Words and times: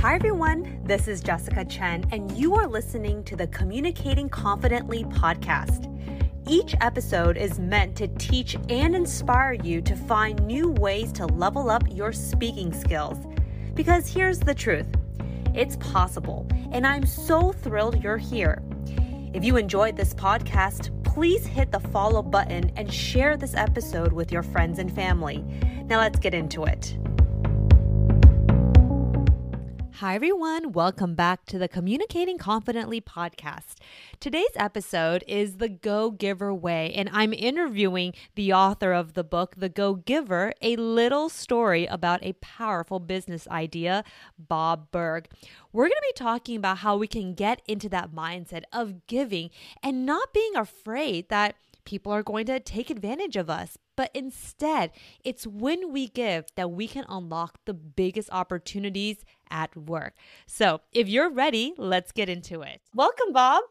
Hi, 0.00 0.14
everyone. 0.14 0.80
This 0.84 1.08
is 1.08 1.20
Jessica 1.20 1.64
Chen, 1.64 2.04
and 2.12 2.30
you 2.30 2.54
are 2.54 2.68
listening 2.68 3.24
to 3.24 3.34
the 3.34 3.48
Communicating 3.48 4.28
Confidently 4.28 5.02
podcast. 5.02 5.92
Each 6.48 6.76
episode 6.80 7.36
is 7.36 7.58
meant 7.58 7.96
to 7.96 8.06
teach 8.06 8.56
and 8.68 8.94
inspire 8.94 9.54
you 9.54 9.82
to 9.82 9.96
find 9.96 10.40
new 10.46 10.70
ways 10.70 11.10
to 11.14 11.26
level 11.26 11.68
up 11.68 11.82
your 11.90 12.12
speaking 12.12 12.72
skills. 12.72 13.18
Because 13.74 14.06
here's 14.06 14.38
the 14.38 14.54
truth 14.54 14.86
it's 15.52 15.74
possible, 15.76 16.46
and 16.70 16.86
I'm 16.86 17.04
so 17.04 17.50
thrilled 17.50 18.00
you're 18.00 18.18
here. 18.18 18.62
If 19.38 19.44
you 19.44 19.56
enjoyed 19.56 19.96
this 19.96 20.14
podcast, 20.14 20.90
please 21.04 21.46
hit 21.46 21.70
the 21.70 21.78
follow 21.78 22.22
button 22.22 22.72
and 22.74 22.92
share 22.92 23.36
this 23.36 23.54
episode 23.54 24.12
with 24.12 24.32
your 24.32 24.42
friends 24.42 24.80
and 24.80 24.92
family. 24.92 25.44
Now, 25.84 26.00
let's 26.00 26.18
get 26.18 26.34
into 26.34 26.64
it. 26.64 26.98
Hi, 29.98 30.14
everyone. 30.14 30.70
Welcome 30.70 31.16
back 31.16 31.44
to 31.46 31.58
the 31.58 31.66
Communicating 31.66 32.38
Confidently 32.38 33.00
podcast. 33.00 33.78
Today's 34.20 34.54
episode 34.54 35.24
is 35.26 35.56
The 35.56 35.68
Go 35.68 36.12
Giver 36.12 36.54
Way, 36.54 36.92
and 36.94 37.10
I'm 37.12 37.32
interviewing 37.32 38.14
the 38.36 38.52
author 38.52 38.92
of 38.92 39.14
the 39.14 39.24
book, 39.24 39.56
The 39.56 39.68
Go 39.68 39.94
Giver 39.94 40.52
A 40.62 40.76
Little 40.76 41.28
Story 41.28 41.86
About 41.86 42.22
a 42.22 42.34
Powerful 42.34 43.00
Business 43.00 43.48
Idea, 43.48 44.04
Bob 44.38 44.92
Burg. 44.92 45.26
We're 45.72 45.86
going 45.86 45.90
to 45.90 46.14
be 46.14 46.24
talking 46.24 46.54
about 46.54 46.78
how 46.78 46.96
we 46.96 47.08
can 47.08 47.34
get 47.34 47.60
into 47.66 47.88
that 47.88 48.12
mindset 48.12 48.62
of 48.72 49.04
giving 49.08 49.50
and 49.82 50.06
not 50.06 50.32
being 50.32 50.54
afraid 50.54 51.28
that 51.28 51.56
people 51.88 52.12
are 52.12 52.22
going 52.22 52.44
to 52.44 52.60
take 52.60 52.90
advantage 52.90 53.34
of 53.34 53.48
us. 53.48 53.78
But 53.96 54.10
instead, 54.12 54.90
it's 55.24 55.46
when 55.46 55.90
we 55.90 56.06
give 56.06 56.44
that 56.54 56.70
we 56.70 56.86
can 56.86 57.06
unlock 57.08 57.60
the 57.64 57.72
biggest 57.72 58.28
opportunities 58.30 59.24
at 59.50 59.74
work. 59.74 60.12
So 60.46 60.82
if 60.92 61.08
you're 61.08 61.30
ready, 61.30 61.72
let's 61.78 62.12
get 62.12 62.28
into 62.28 62.60
it. 62.60 62.82
Welcome, 62.94 63.32
Bob. 63.32 63.62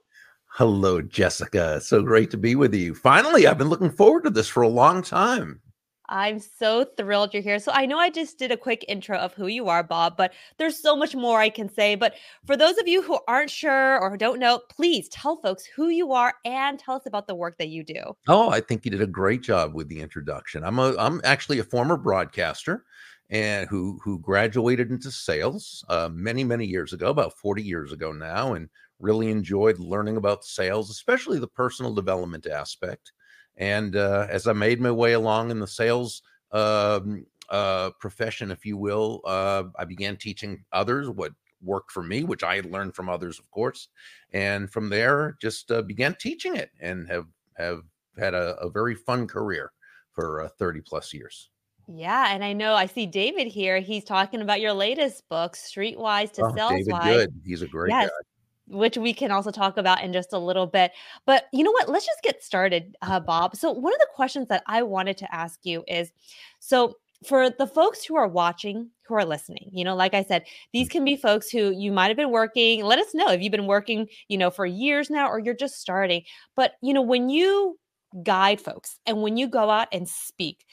Hello, 0.47 0.99
Jessica. 0.99 1.79
So 1.79 2.01
great 2.01 2.31
to 2.31 2.37
be 2.37 2.55
with 2.55 2.73
you. 2.73 2.95
Finally, 2.95 3.45
I've 3.45 3.59
been 3.59 3.69
looking 3.69 3.91
forward 3.91 4.23
to 4.23 4.31
this 4.31 4.47
for 4.47 4.63
a 4.63 4.67
long 4.67 5.03
time. 5.03 5.61
I'm 6.09 6.39
so 6.39 6.85
thrilled 6.97 7.33
you're 7.33 7.43
here. 7.43 7.59
So 7.59 7.71
I 7.73 7.85
know 7.85 7.97
I 7.97 8.09
just 8.09 8.39
did 8.39 8.51
a 8.51 8.57
quick 8.57 8.85
intro 8.87 9.17
of 9.17 9.33
who 9.33 9.47
you 9.47 9.67
are, 9.67 9.83
Bob, 9.83 10.15
but 10.17 10.33
there's 10.57 10.81
so 10.81 10.95
much 10.95 11.15
more 11.15 11.39
I 11.39 11.49
can 11.49 11.69
say. 11.69 11.95
But 11.95 12.15
for 12.45 12.55
those 12.55 12.77
of 12.77 12.87
you 12.87 13.01
who 13.01 13.19
aren't 13.27 13.49
sure 13.49 13.99
or 13.99 14.15
don't 14.17 14.39
know, 14.39 14.61
please 14.69 15.09
tell 15.09 15.37
folks 15.41 15.65
who 15.65 15.89
you 15.89 16.13
are 16.13 16.35
and 16.45 16.79
tell 16.79 16.95
us 16.95 17.05
about 17.05 17.27
the 17.27 17.35
work 17.35 17.57
that 17.57 17.69
you 17.69 17.83
do. 17.83 18.15
Oh, 18.27 18.49
I 18.49 18.61
think 18.61 18.85
you 18.85 18.91
did 18.91 19.01
a 19.01 19.07
great 19.07 19.41
job 19.41 19.73
with 19.73 19.89
the 19.89 19.99
introduction. 19.99 20.63
I'm 20.63 20.79
a 20.79 20.95
I'm 20.97 21.21
actually 21.23 21.59
a 21.59 21.63
former 21.63 21.97
broadcaster 21.97 22.85
and 23.29 23.67
who 23.67 23.99
who 24.03 24.19
graduated 24.19 24.89
into 24.89 25.11
sales 25.11 25.83
uh, 25.89 26.09
many 26.11 26.43
many 26.43 26.65
years 26.65 26.93
ago, 26.93 27.09
about 27.09 27.37
40 27.37 27.61
years 27.61 27.91
ago 27.91 28.11
now, 28.11 28.53
and 28.53 28.69
really 28.99 29.29
enjoyed 29.29 29.79
learning 29.79 30.17
about 30.17 30.43
sales, 30.43 30.89
especially 30.89 31.39
the 31.39 31.47
personal 31.47 31.93
development 31.93 32.47
aspect. 32.47 33.11
And 33.57 33.95
uh, 33.95 34.27
as 34.29 34.47
I 34.47 34.53
made 34.53 34.79
my 34.79 34.91
way 34.91 35.13
along 35.13 35.51
in 35.51 35.59
the 35.59 35.67
sales 35.67 36.21
um, 36.51 37.25
uh, 37.49 37.91
profession, 37.99 38.51
if 38.51 38.65
you 38.65 38.77
will, 38.77 39.21
uh, 39.25 39.63
I 39.77 39.85
began 39.85 40.17
teaching 40.17 40.63
others 40.71 41.09
what 41.09 41.33
worked 41.61 41.91
for 41.91 42.03
me, 42.03 42.23
which 42.23 42.43
I 42.43 42.55
had 42.55 42.65
learned 42.65 42.95
from 42.95 43.09
others, 43.09 43.39
of 43.39 43.49
course. 43.51 43.89
And 44.31 44.71
from 44.71 44.89
there, 44.89 45.37
just 45.41 45.71
uh, 45.71 45.81
began 45.81 46.15
teaching 46.15 46.55
it 46.55 46.71
and 46.79 47.07
have 47.07 47.25
have 47.55 47.81
had 48.17 48.33
a, 48.33 48.55
a 48.57 48.69
very 48.69 48.93
fun 48.95 49.27
career 49.27 49.71
for 50.11 50.41
uh, 50.41 50.49
30 50.59 50.81
plus 50.81 51.13
years. 51.13 51.49
Yeah, 51.87 52.33
and 52.33 52.43
I 52.43 52.53
know 52.53 52.73
I 52.73 52.85
see 52.85 53.05
David 53.05 53.47
here. 53.47 53.79
He's 53.79 54.03
talking 54.03 54.41
about 54.41 54.59
your 54.59 54.73
latest 54.73 55.27
book, 55.29 55.55
Streetwise 55.55 56.33
to 56.33 56.43
Oh, 56.43 56.55
Sales 56.55 56.85
David 56.85 57.01
Good. 57.01 57.41
He's 57.45 57.61
a 57.61 57.67
great 57.67 57.91
Yes, 57.91 58.09
guy. 58.09 58.36
Which 58.67 58.97
we 58.97 59.13
can 59.13 59.31
also 59.31 59.51
talk 59.51 59.77
about 59.77 60.03
in 60.03 60.13
just 60.13 60.33
a 60.33 60.39
little 60.39 60.67
bit. 60.67 60.91
But 61.25 61.45
you 61.53 61.63
know 61.63 61.71
what? 61.71 61.89
Let's 61.89 62.05
just 62.05 62.21
get 62.23 62.43
started, 62.43 62.95
uh, 63.01 63.19
Bob. 63.19 63.55
So, 63.55 63.71
one 63.71 63.93
of 63.93 63.99
the 63.99 64.07
questions 64.13 64.47
that 64.49 64.63
I 64.67 64.83
wanted 64.83 65.17
to 65.17 65.33
ask 65.35 65.59
you 65.63 65.83
is 65.87 66.11
so, 66.59 66.95
for 67.27 67.49
the 67.49 67.65
folks 67.67 68.03
who 68.03 68.15
are 68.15 68.27
watching, 68.27 68.91
who 69.07 69.15
are 69.15 69.25
listening, 69.25 69.69
you 69.73 69.83
know, 69.83 69.95
like 69.95 70.13
I 70.13 70.23
said, 70.23 70.43
these 70.73 70.87
can 70.87 71.03
be 71.03 71.15
folks 71.15 71.49
who 71.49 71.71
you 71.71 71.91
might 71.91 72.09
have 72.09 72.17
been 72.17 72.29
working. 72.31 72.83
Let 72.83 72.99
us 72.99 73.13
know 73.15 73.29
if 73.31 73.41
you've 73.41 73.51
been 73.51 73.65
working, 73.65 74.07
you 74.27 74.37
know, 74.37 74.51
for 74.51 74.65
years 74.67 75.09
now 75.09 75.27
or 75.29 75.39
you're 75.39 75.55
just 75.55 75.79
starting. 75.81 76.23
But, 76.55 76.73
you 76.83 76.93
know, 76.93 77.01
when 77.01 77.29
you 77.29 77.79
guide 78.23 78.61
folks 78.61 78.99
and 79.05 79.21
when 79.21 79.35
you 79.37 79.47
go 79.47 79.69
out 79.69 79.87
and 79.91 80.07
speak 80.07 80.65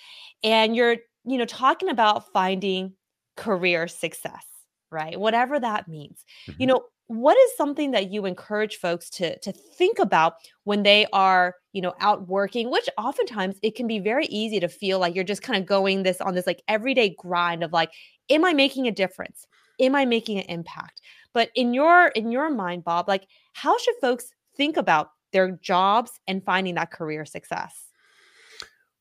and 0.43 0.77
you're, 0.77 0.97
you 1.25 1.39
know, 1.39 1.47
talking 1.47 1.89
about 1.89 2.31
finding 2.33 2.93
career 3.37 3.89
success, 3.89 4.45
right? 4.91 5.19
Whatever 5.19 5.59
that 5.61 5.89
means. 5.89 6.25
You 6.59 6.67
Mhm. 6.67 6.69
know, 6.69 6.83
what 7.07 7.37
is 7.37 7.57
something 7.57 7.91
that 7.91 8.11
you 8.11 8.25
encourage 8.25 8.77
folks 8.77 9.11
to 9.11 9.39
to 9.41 9.53
think 9.53 9.99
about 9.99 10.35
when 10.65 10.83
they 10.83 11.07
are, 11.13 11.55
you 11.73 11.83
know, 11.83 11.95
out 12.01 12.29
working, 12.29 12.71
which 12.71 12.89
oftentimes 12.97 13.57
it 13.63 13.75
can 13.75 13.87
be 13.87 13.99
very 13.99 14.27
easy 14.27 14.59
to 14.61 14.69
feel 14.69 14.99
like 14.99 15.15
you're 15.15 15.25
just 15.25 15.43
kind 15.43 15.61
of 15.61 15.67
going 15.67 16.03
this 16.03 16.21
on 16.21 16.35
this 16.35 16.47
like 16.47 16.63
everyday 16.69 17.15
grind 17.19 17.63
of 17.63 17.73
like 17.73 17.91
am 18.31 18.45
I 18.45 18.53
making 18.53 18.89
a 18.89 18.93
difference? 18.93 19.47
Am 19.81 19.95
I 19.95 20.05
making 20.05 20.39
an 20.39 20.47
impact? 20.49 21.03
But 21.35 21.51
in 21.55 21.75
your 21.75 22.09
in 22.09 22.31
your 22.31 22.51
mind, 22.51 22.85
Bob, 22.85 23.09
like 23.09 23.27
how 23.53 23.77
should 23.79 23.97
folks 24.01 24.31
think 24.57 24.77
about 24.77 25.11
their 25.33 25.51
jobs 25.51 26.13
and 26.27 26.45
finding 26.45 26.77
that 26.77 26.91
career 26.91 27.27
success? 27.27 27.89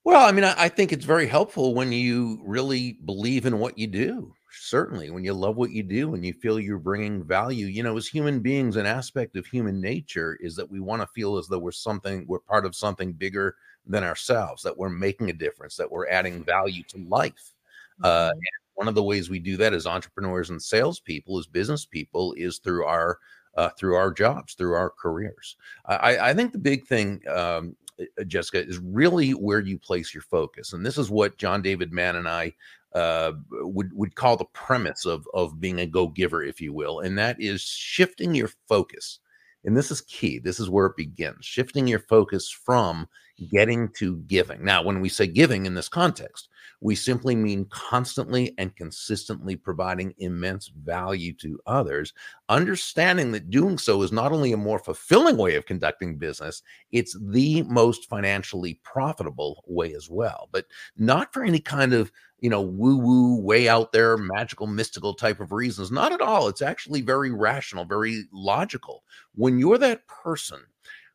Well, 0.03 0.27
I 0.27 0.33
mean, 0.33 0.43
I, 0.43 0.53
I 0.57 0.69
think 0.69 0.91
it's 0.91 1.05
very 1.05 1.27
helpful 1.27 1.73
when 1.73 1.93
you 1.93 2.41
really 2.43 2.97
believe 3.05 3.45
in 3.45 3.59
what 3.59 3.77
you 3.77 3.87
do. 3.87 4.33
Certainly, 4.55 5.09
when 5.09 5.23
you 5.23 5.33
love 5.33 5.55
what 5.55 5.71
you 5.71 5.81
do 5.83 6.13
and 6.13 6.23
you 6.23 6.31
feel 6.33 6.59
you're 6.59 6.77
bringing 6.77 7.23
value. 7.23 7.65
You 7.65 7.81
know, 7.83 7.97
as 7.97 8.07
human 8.07 8.39
beings, 8.39 8.75
an 8.75 8.85
aspect 8.85 9.35
of 9.35 9.45
human 9.47 9.81
nature 9.81 10.37
is 10.41 10.55
that 10.55 10.69
we 10.69 10.79
want 10.79 11.01
to 11.01 11.07
feel 11.07 11.37
as 11.37 11.47
though 11.47 11.57
we're 11.59 11.71
something, 11.71 12.23
we're 12.27 12.39
part 12.39 12.65
of 12.65 12.75
something 12.75 13.13
bigger 13.13 13.55
than 13.87 14.03
ourselves, 14.03 14.61
that 14.63 14.77
we're 14.77 14.89
making 14.89 15.29
a 15.29 15.33
difference, 15.33 15.75
that 15.77 15.91
we're 15.91 16.07
adding 16.07 16.43
value 16.43 16.83
to 16.83 16.97
life. 17.09 17.53
Uh, 18.03 18.29
Mhm. 18.29 18.31
and 18.31 18.41
one 18.75 18.87
of 18.87 18.95
the 18.95 19.03
ways 19.03 19.29
we 19.29 19.39
do 19.39 19.57
that 19.57 19.73
as 19.73 19.87
entrepreneurs 19.87 20.49
and 20.51 20.61
salespeople, 20.61 21.39
as 21.39 21.47
business 21.47 21.85
people, 21.85 22.33
is 22.33 22.59
through 22.59 22.85
our 22.85 23.19
uh, 23.55 23.69
through 23.77 23.95
our 23.95 24.11
jobs, 24.11 24.55
through 24.55 24.73
our 24.73 24.89
careers. 24.89 25.57
I, 25.85 25.95
I 25.95 26.29
I 26.29 26.33
think 26.33 26.51
the 26.53 26.57
big 26.59 26.87
thing, 26.87 27.21
um, 27.27 27.75
uh, 28.01 28.23
Jessica, 28.23 28.65
is 28.65 28.79
really 28.79 29.31
where 29.31 29.59
you 29.59 29.77
place 29.77 30.11
your 30.13 30.23
focus, 30.23 30.73
and 30.73 30.83
this 30.85 30.97
is 30.97 31.11
what 31.11 31.37
John 31.37 31.61
David 31.61 31.91
Mann 31.91 32.15
and 32.15 32.27
I 32.27 32.53
uh, 32.95 33.33
would 33.51 33.91
would 33.93 34.15
call 34.15 34.37
the 34.37 34.45
premise 34.45 35.05
of 35.05 35.27
of 35.33 35.59
being 35.59 35.79
a 35.79 35.85
go 35.85 36.07
giver, 36.07 36.43
if 36.43 36.61
you 36.61 36.73
will, 36.73 36.99
and 36.99 37.17
that 37.17 37.39
is 37.39 37.61
shifting 37.61 38.35
your 38.35 38.49
focus. 38.67 39.19
And 39.65 39.77
this 39.77 39.91
is 39.91 40.01
key. 40.01 40.39
This 40.39 40.59
is 40.59 40.69
where 40.69 40.87
it 40.87 40.97
begins. 40.97 41.45
Shifting 41.45 41.87
your 41.87 41.99
focus 41.99 42.49
from 42.49 43.07
getting 43.51 43.89
to 43.93 44.17
giving. 44.27 44.63
Now, 44.63 44.83
when 44.83 44.99
we 44.99 45.09
say 45.09 45.25
giving 45.25 45.65
in 45.65 45.73
this 45.73 45.89
context, 45.89 46.49
We 46.83 46.95
simply 46.95 47.33
mean 47.33 47.65
constantly 47.69 48.53
and 48.57 48.75
consistently 48.75 49.55
providing 49.55 50.13
immense 50.17 50.67
value 50.67 51.33
to 51.35 51.57
others, 51.65 52.13
understanding 52.49 53.31
that 53.31 53.49
doing 53.49 53.77
so 53.77 54.01
is 54.01 54.11
not 54.11 54.33
only 54.33 54.51
a 54.51 54.57
more 54.57 54.79
fulfilling 54.79 55.37
way 55.37 55.55
of 55.55 55.65
conducting 55.65 56.17
business, 56.17 56.61
it's 56.91 57.17
the 57.21 57.61
most 57.63 58.09
financially 58.09 58.81
profitable 58.83 59.63
way 59.65 59.93
as 59.93 60.09
well. 60.09 60.49
But 60.51 60.65
not 60.97 61.31
for 61.31 61.45
any 61.45 61.59
kind 61.59 61.93
of 61.93 62.11
you 62.39 62.49
know, 62.49 62.61
woo 62.61 62.97
woo, 62.97 63.39
way 63.39 63.69
out 63.69 63.93
there, 63.93 64.17
magical, 64.17 64.67
mystical 64.67 65.13
type 65.13 65.39
of 65.39 65.53
reasons. 65.53 65.91
Not 65.91 66.11
at 66.11 66.19
all. 66.19 66.49
It's 66.49 66.61
actually 66.61 66.99
very 66.99 67.31
rational, 67.31 67.85
very 67.85 68.25
logical. 68.33 69.05
When 69.33 69.57
you're 69.57 69.77
that 69.77 70.05
person 70.07 70.59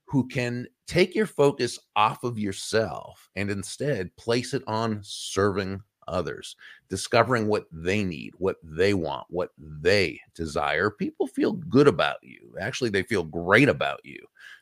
who 0.07 0.27
can 0.27 0.67
take 0.89 1.15
your 1.15 1.27
focus 1.27 1.79
off 1.95 2.25
of 2.25 2.39
yourself 2.39 3.29
and 3.37 3.51
instead 3.51 4.15
place 4.17 4.55
it 4.55 4.63
on 4.67 5.01
serving 5.03 5.81
others, 6.09 6.57
discovering 6.89 7.47
what 7.47 7.67
they 7.71 8.03
need, 8.03 8.33
what 8.39 8.57
they 8.63 8.95
want, 8.95 9.27
what 9.29 9.51
they 9.59 10.19
desire, 10.35 10.91
people 10.91 11.27
feel 11.27 11.53
good 11.53 11.87
about 11.87 12.17
you. 12.23 12.55
Actually, 12.61 12.89
they 12.89 13.03
feel 13.03 13.23
great 13.23 13.69
about 13.69 14.01
you. 14.05 14.19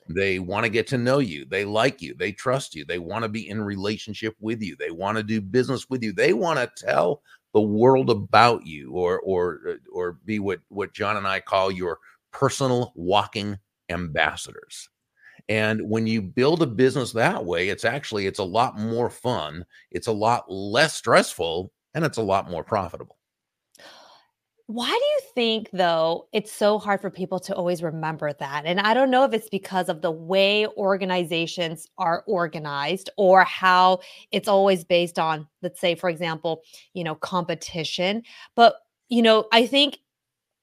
They 0.08 0.40
want 0.40 0.64
to 0.64 0.70
get 0.70 0.86
to 0.88 0.98
know 0.98 1.20
you. 1.20 1.44
They 1.44 1.64
like 1.64 2.02
you. 2.02 2.14
They 2.14 2.32
trust 2.32 2.74
you. 2.74 2.84
They 2.84 2.98
want 2.98 3.22
to 3.22 3.28
be 3.28 3.48
in 3.48 3.62
relationship 3.62 4.34
with 4.40 4.60
you. 4.60 4.76
They 4.76 4.90
want 4.90 5.16
to 5.16 5.22
do 5.22 5.40
business 5.40 5.88
with 5.88 6.02
you. 6.02 6.12
They 6.12 6.32
want 6.32 6.58
to 6.58 6.84
tell 6.84 7.22
the 7.54 7.60
world 7.60 8.10
about 8.10 8.66
you 8.66 8.92
or 8.92 9.20
or 9.20 9.78
or 9.92 10.12
be 10.24 10.38
what 10.38 10.60
what 10.68 10.92
John 10.92 11.16
and 11.16 11.26
I 11.26 11.40
call 11.40 11.70
your 11.70 11.98
personal 12.30 12.92
walking 12.94 13.58
ambassadors. 13.88 14.90
And 15.48 15.88
when 15.88 16.06
you 16.06 16.22
build 16.22 16.62
a 16.62 16.66
business 16.66 17.12
that 17.12 17.44
way, 17.44 17.68
it's 17.68 17.84
actually 17.84 18.26
it's 18.26 18.40
a 18.40 18.44
lot 18.44 18.78
more 18.78 19.10
fun, 19.10 19.64
it's 19.90 20.08
a 20.08 20.12
lot 20.12 20.50
less 20.50 20.94
stressful, 20.94 21.72
and 21.94 22.04
it's 22.04 22.18
a 22.18 22.22
lot 22.22 22.50
more 22.50 22.64
profitable. 22.64 23.16
Why 24.68 24.88
do 24.88 24.92
you 24.94 25.20
think, 25.32 25.70
though, 25.72 26.26
it's 26.32 26.50
so 26.50 26.80
hard 26.80 27.00
for 27.00 27.08
people 27.08 27.38
to 27.38 27.54
always 27.54 27.84
remember 27.84 28.32
that? 28.32 28.66
And 28.66 28.80
I 28.80 28.94
don't 28.94 29.12
know 29.12 29.22
if 29.22 29.32
it's 29.32 29.48
because 29.48 29.88
of 29.88 30.02
the 30.02 30.10
way 30.10 30.66
organizations 30.66 31.86
are 31.98 32.24
organized 32.26 33.08
or 33.16 33.44
how 33.44 34.00
it's 34.32 34.48
always 34.48 34.82
based 34.82 35.20
on, 35.20 35.46
let's 35.62 35.80
say, 35.80 35.94
for 35.94 36.10
example, 36.10 36.62
you 36.94 37.04
know, 37.04 37.14
competition. 37.14 38.24
But, 38.56 38.74
you 39.08 39.22
know, 39.22 39.46
I 39.52 39.68
think 39.68 39.98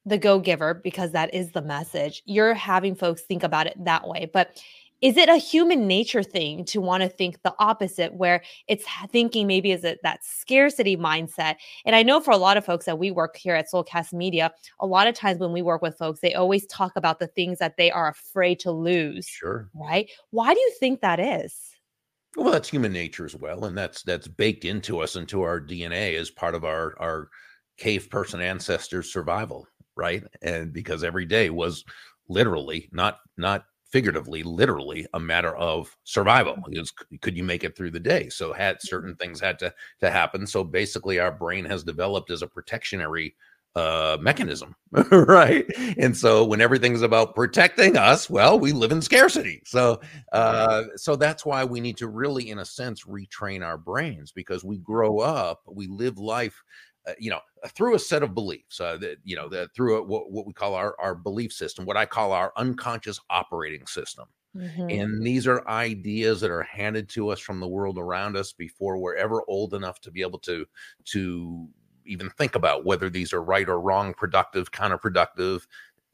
the 0.05 0.17
go 0.17 0.39
giver, 0.39 0.73
because 0.73 1.11
that 1.11 1.33
is 1.33 1.51
the 1.51 1.61
message, 1.61 2.21
you're 2.25 2.53
having 2.53 2.95
folks 2.95 3.21
think 3.21 3.43
about 3.43 3.67
it 3.67 3.75
that 3.85 4.07
way. 4.07 4.29
But 4.31 4.61
is 5.03 5.17
it 5.17 5.27
a 5.27 5.35
human 5.35 5.85
nature 5.85 6.23
thing 6.23 6.63
to 6.63 6.79
want 6.79 7.03
to 7.03 7.09
think 7.09 7.43
the 7.43 7.53
opposite 7.59 8.13
where 8.13 8.41
it's 8.69 8.85
thinking 9.11 9.47
maybe 9.47 9.73
is 9.73 9.83
it 9.83 9.99
that 10.01 10.23
scarcity 10.23 10.95
mindset? 10.95 11.55
And 11.85 11.93
i 11.93 12.03
know 12.03 12.21
for 12.21 12.31
a 12.31 12.37
lot 12.37 12.55
of 12.55 12.65
folks 12.65 12.85
that 12.85 12.97
we 12.97 13.11
work 13.11 13.35
here 13.35 13.53
at 13.53 13.69
soulcast 13.69 14.13
media 14.13 14.53
a 14.79 14.87
lot 14.87 15.07
of 15.07 15.13
times 15.13 15.39
when 15.39 15.51
we 15.51 15.61
work 15.61 15.81
with 15.81 15.97
folks 15.97 16.21
they 16.21 16.33
always 16.33 16.65
talk 16.67 16.93
about 16.95 17.19
the 17.19 17.27
things 17.27 17.59
that 17.59 17.75
they 17.75 17.91
are 17.91 18.07
afraid 18.07 18.61
to 18.61 18.71
lose 18.71 19.27
sure. 19.27 19.69
right? 19.73 20.09
Why 20.29 20.53
do 20.53 20.59
you 20.61 20.71
think 20.79 21.01
that 21.01 21.19
is? 21.19 21.53
Well 22.37 22.51
that's 22.51 22.69
human 22.69 22.93
nature 22.93 23.25
as 23.25 23.35
well 23.35 23.65
and 23.65 23.77
that's 23.77 24.03
that's 24.03 24.29
baked 24.29 24.63
into 24.63 24.99
us 24.99 25.17
into 25.17 25.41
our 25.41 25.59
dna 25.59 26.17
as 26.17 26.31
part 26.31 26.55
of 26.55 26.63
our 26.63 26.95
our 26.99 27.27
cave 27.77 28.09
person 28.09 28.39
ancestors 28.39 29.11
survival 29.11 29.67
right 29.95 30.23
and 30.41 30.73
because 30.73 31.03
every 31.03 31.25
day 31.25 31.49
was 31.49 31.83
literally 32.29 32.89
not 32.91 33.19
not 33.37 33.65
figuratively, 33.93 34.41
literally 34.41 35.05
a 35.13 35.19
matter 35.19 35.55
of 35.55 35.95
survival. 36.03 36.57
Is 36.71 36.91
could 37.21 37.37
you 37.37 37.43
make 37.43 37.63
it 37.63 37.77
through 37.77 37.91
the 37.91 37.99
day? 37.99 38.27
So 38.27 38.51
had 38.51 38.77
mm-hmm. 38.77 38.87
certain 38.87 39.15
things 39.15 39.39
had 39.39 39.59
to 39.59 39.73
to 40.01 40.09
happen. 40.09 40.47
So 40.47 40.63
basically, 40.63 41.19
our 41.19 41.31
brain 41.31 41.63
has 41.65 41.83
developed 41.83 42.31
as 42.31 42.41
a 42.41 42.47
protectionary 42.47 43.35
uh 43.75 44.17
mechanism 44.21 44.75
right 45.11 45.65
and 45.97 46.15
so 46.15 46.45
when 46.45 46.61
everything's 46.61 47.01
about 47.01 47.33
protecting 47.33 47.97
us 47.97 48.29
well 48.29 48.59
we 48.59 48.71
live 48.71 48.91
in 48.91 49.01
scarcity 49.01 49.63
so 49.65 49.99
uh 50.31 50.83
so 50.95 51.15
that's 51.15 51.43
why 51.43 51.63
we 51.63 51.79
need 51.79 51.97
to 51.97 52.07
really 52.07 52.51
in 52.51 52.59
a 52.59 52.65
sense 52.65 53.05
retrain 53.05 53.65
our 53.65 53.79
brains 53.79 54.31
because 54.31 54.63
we 54.63 54.77
grow 54.77 55.17
up 55.17 55.63
we 55.65 55.87
live 55.87 56.19
life 56.19 56.61
uh, 57.07 57.13
you 57.19 57.29
know, 57.29 57.39
uh, 57.63 57.67
through 57.69 57.95
a 57.95 57.99
set 57.99 58.23
of 58.23 58.33
beliefs, 58.33 58.79
uh, 58.79 58.97
that 58.97 59.17
you 59.23 59.35
know, 59.35 59.49
that 59.49 59.73
through 59.73 59.97
a, 59.97 60.03
what, 60.03 60.31
what 60.31 60.45
we 60.45 60.53
call 60.53 60.73
our 60.75 60.95
our 60.99 61.15
belief 61.15 61.51
system, 61.51 61.85
what 61.85 61.97
I 61.97 62.05
call 62.05 62.31
our 62.31 62.53
unconscious 62.57 63.19
operating 63.29 63.85
system. 63.87 64.25
Mm-hmm. 64.55 64.89
And 64.89 65.25
these 65.25 65.47
are 65.47 65.67
ideas 65.67 66.39
that 66.41 66.51
are 66.51 66.61
handed 66.61 67.09
to 67.09 67.29
us 67.29 67.39
from 67.39 67.59
the 67.59 67.67
world 67.67 67.97
around 67.97 68.37
us 68.37 68.53
before 68.53 68.97
we're 68.97 69.15
ever 69.15 69.41
old 69.47 69.73
enough 69.73 69.99
to 70.01 70.11
be 70.11 70.21
able 70.21 70.39
to 70.39 70.65
to 71.05 71.67
even 72.05 72.29
think 72.31 72.55
about 72.55 72.85
whether 72.85 73.09
these 73.09 73.33
are 73.33 73.41
right 73.41 73.67
or 73.67 73.79
wrong, 73.79 74.13
productive, 74.13 74.71
counterproductive, 74.71 75.65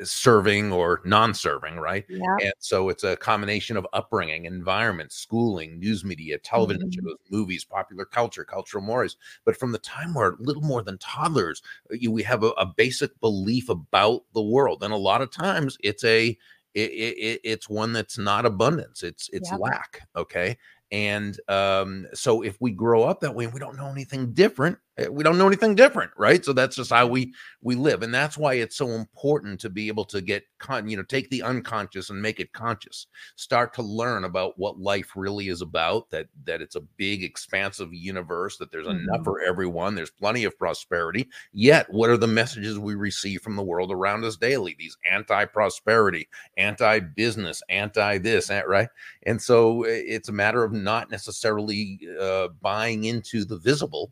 serving 0.04 0.72
or 0.72 1.01
non-serving 1.04 1.75
right 1.75 2.06
yeah. 2.10 2.36
and 2.42 2.54
so 2.60 2.90
it's 2.90 3.04
a 3.04 3.18
combination 3.18 3.75
of 3.75 3.86
upbringing 3.94 4.46
environment 4.46 5.12
schooling 5.12 5.78
news 5.80 6.06
media 6.06 6.38
television 6.38 6.90
mm-hmm. 6.90 7.07
shows 7.07 7.18
movies 7.30 7.66
popular 7.66 8.06
culture 8.06 8.46
cultural 8.46 8.84
mores 8.84 9.18
but 9.46 9.57
from 9.57 9.72
the 9.72 9.80
time 9.80 10.13
we're 10.13 10.36
little 10.40 10.62
more 10.62 10.81
than 10.81 10.98
toddlers 11.00 11.62
uh, 11.92 11.96
you, 12.00 12.12
we 12.12 12.24
have 12.24 12.44
a, 12.44 12.50
a, 12.51 12.66
basic 12.66 13.19
belief 13.19 13.68
about 13.68 14.22
the 14.34 14.42
world 14.42 14.84
and 14.84 14.94
a 14.94 14.98
lot 14.98 15.22
of 15.22 15.31
times 15.31 15.78
it's 15.81 16.04
a 16.06 16.38
it, 16.75 16.92
it, 16.92 17.42
it's 17.44 17.68
one 17.68 17.92
that's 17.92 18.18
not 18.18 18.45
abundance 18.45 19.04
it's 19.04 19.30
it's 19.34 19.52
yep. 19.52 19.60
lack 19.60 20.07
okay 20.16 20.56
and 20.92 21.40
um, 21.48 22.07
so 22.13 22.42
if 22.42 22.60
we 22.60 22.72
grow 22.72 23.04
up 23.04 23.19
that 23.19 23.36
way 23.36 23.45
and 23.45 23.54
we 23.54 23.60
don't 23.60 23.78
know 23.78 23.90
anything 23.90 24.34
different, 24.34 24.78
we 25.07 25.24
don't 25.24 25.38
know 25.38 25.48
anything 25.48 25.75
different, 25.75 26.12
right? 26.18 26.44
So 26.44 26.54
that's 26.54 26.75
just 26.75 26.92
how 26.92 27.07
we 27.07 27.34
we 27.62 27.75
live, 27.75 28.04
and 28.04 28.13
that's 28.13 28.38
why 28.38 28.56
it's 28.56 28.75
so 28.75 28.90
important 28.90 29.60
to 29.62 29.69
be 29.69 29.88
able 29.88 30.06
to 30.06 30.22
get 30.22 30.44
con- 30.57 30.90
you 30.90 30.98
know 30.98 31.04
take 31.04 31.30
the 31.30 31.44
unconscious 31.44 32.10
and 32.10 32.22
make 32.22 32.40
it 32.40 32.51
conscious. 32.54 33.07
Start 33.36 33.74
to 33.75 33.81
learn 33.81 34.24
about 34.24 34.57
what 34.57 34.80
life 34.80 35.12
really 35.16 35.50
is 35.50 35.62
about. 35.62 36.10
That 36.10 36.28
that 36.46 36.62
it's 36.62 36.75
a 36.75 36.81
big, 36.81 37.24
expansive 37.24 37.94
universe. 37.94 38.57
That 38.57 38.72
there's 38.72 38.88
mm-hmm. 38.88 39.07
enough 39.10 39.24
for 39.24 39.42
everyone. 39.42 39.96
There's 39.96 40.12
plenty 40.12 40.44
of 40.44 40.57
prosperity. 40.57 41.30
Yet, 41.54 41.92
what 41.92 42.10
are 42.10 42.18
the 42.18 42.28
messages 42.28 42.80
we 42.80 42.95
receive 42.95 43.42
from 43.42 43.56
the 43.56 43.63
world 43.63 43.92
around 43.92 44.24
us 44.24 44.38
daily? 44.38 44.75
These 44.78 44.98
anti-prosperity, 45.10 46.28
anti-business, 46.57 47.62
anti-this, 47.69 48.50
right? 48.68 48.90
And 49.24 49.42
so 49.42 49.84
eh, 49.84 50.02
it's 50.06 50.30
a 50.30 50.34
matter 50.34 50.63
of 50.63 50.72
not 50.72 51.12
necessarily 51.12 52.00
uh, 52.19 52.50
buying 52.62 53.06
into 53.06 53.45
the 53.45 53.57
visible, 53.57 54.12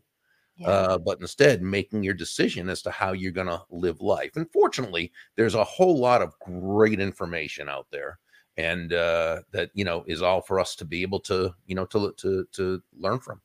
yeah. 0.58 0.68
uh, 0.68 0.98
but 0.98 1.20
instead 1.20 1.62
making 1.62 2.02
your 2.02 2.14
decision 2.14 2.68
as 2.68 2.82
to 2.82 2.90
how 2.90 3.12
you're 3.12 3.32
going 3.32 3.46
to 3.46 3.62
live 3.70 4.00
life. 4.00 4.36
And 4.36 4.50
fortunately, 4.52 5.12
there's 5.36 5.54
a 5.54 5.64
whole 5.64 5.98
lot 5.98 6.22
of 6.22 6.38
great 6.40 7.00
information 7.00 7.68
out 7.68 7.86
there, 7.90 8.18
and 8.56 8.92
uh, 8.92 9.42
that 9.52 9.70
you 9.74 9.84
know 9.84 10.04
is 10.06 10.22
all 10.22 10.40
for 10.40 10.58
us 10.58 10.74
to 10.76 10.84
be 10.84 11.02
able 11.02 11.20
to 11.20 11.54
you 11.66 11.74
know 11.74 11.86
to 11.86 12.12
to 12.18 12.46
to 12.52 12.82
learn 12.98 13.20
from. 13.20 13.40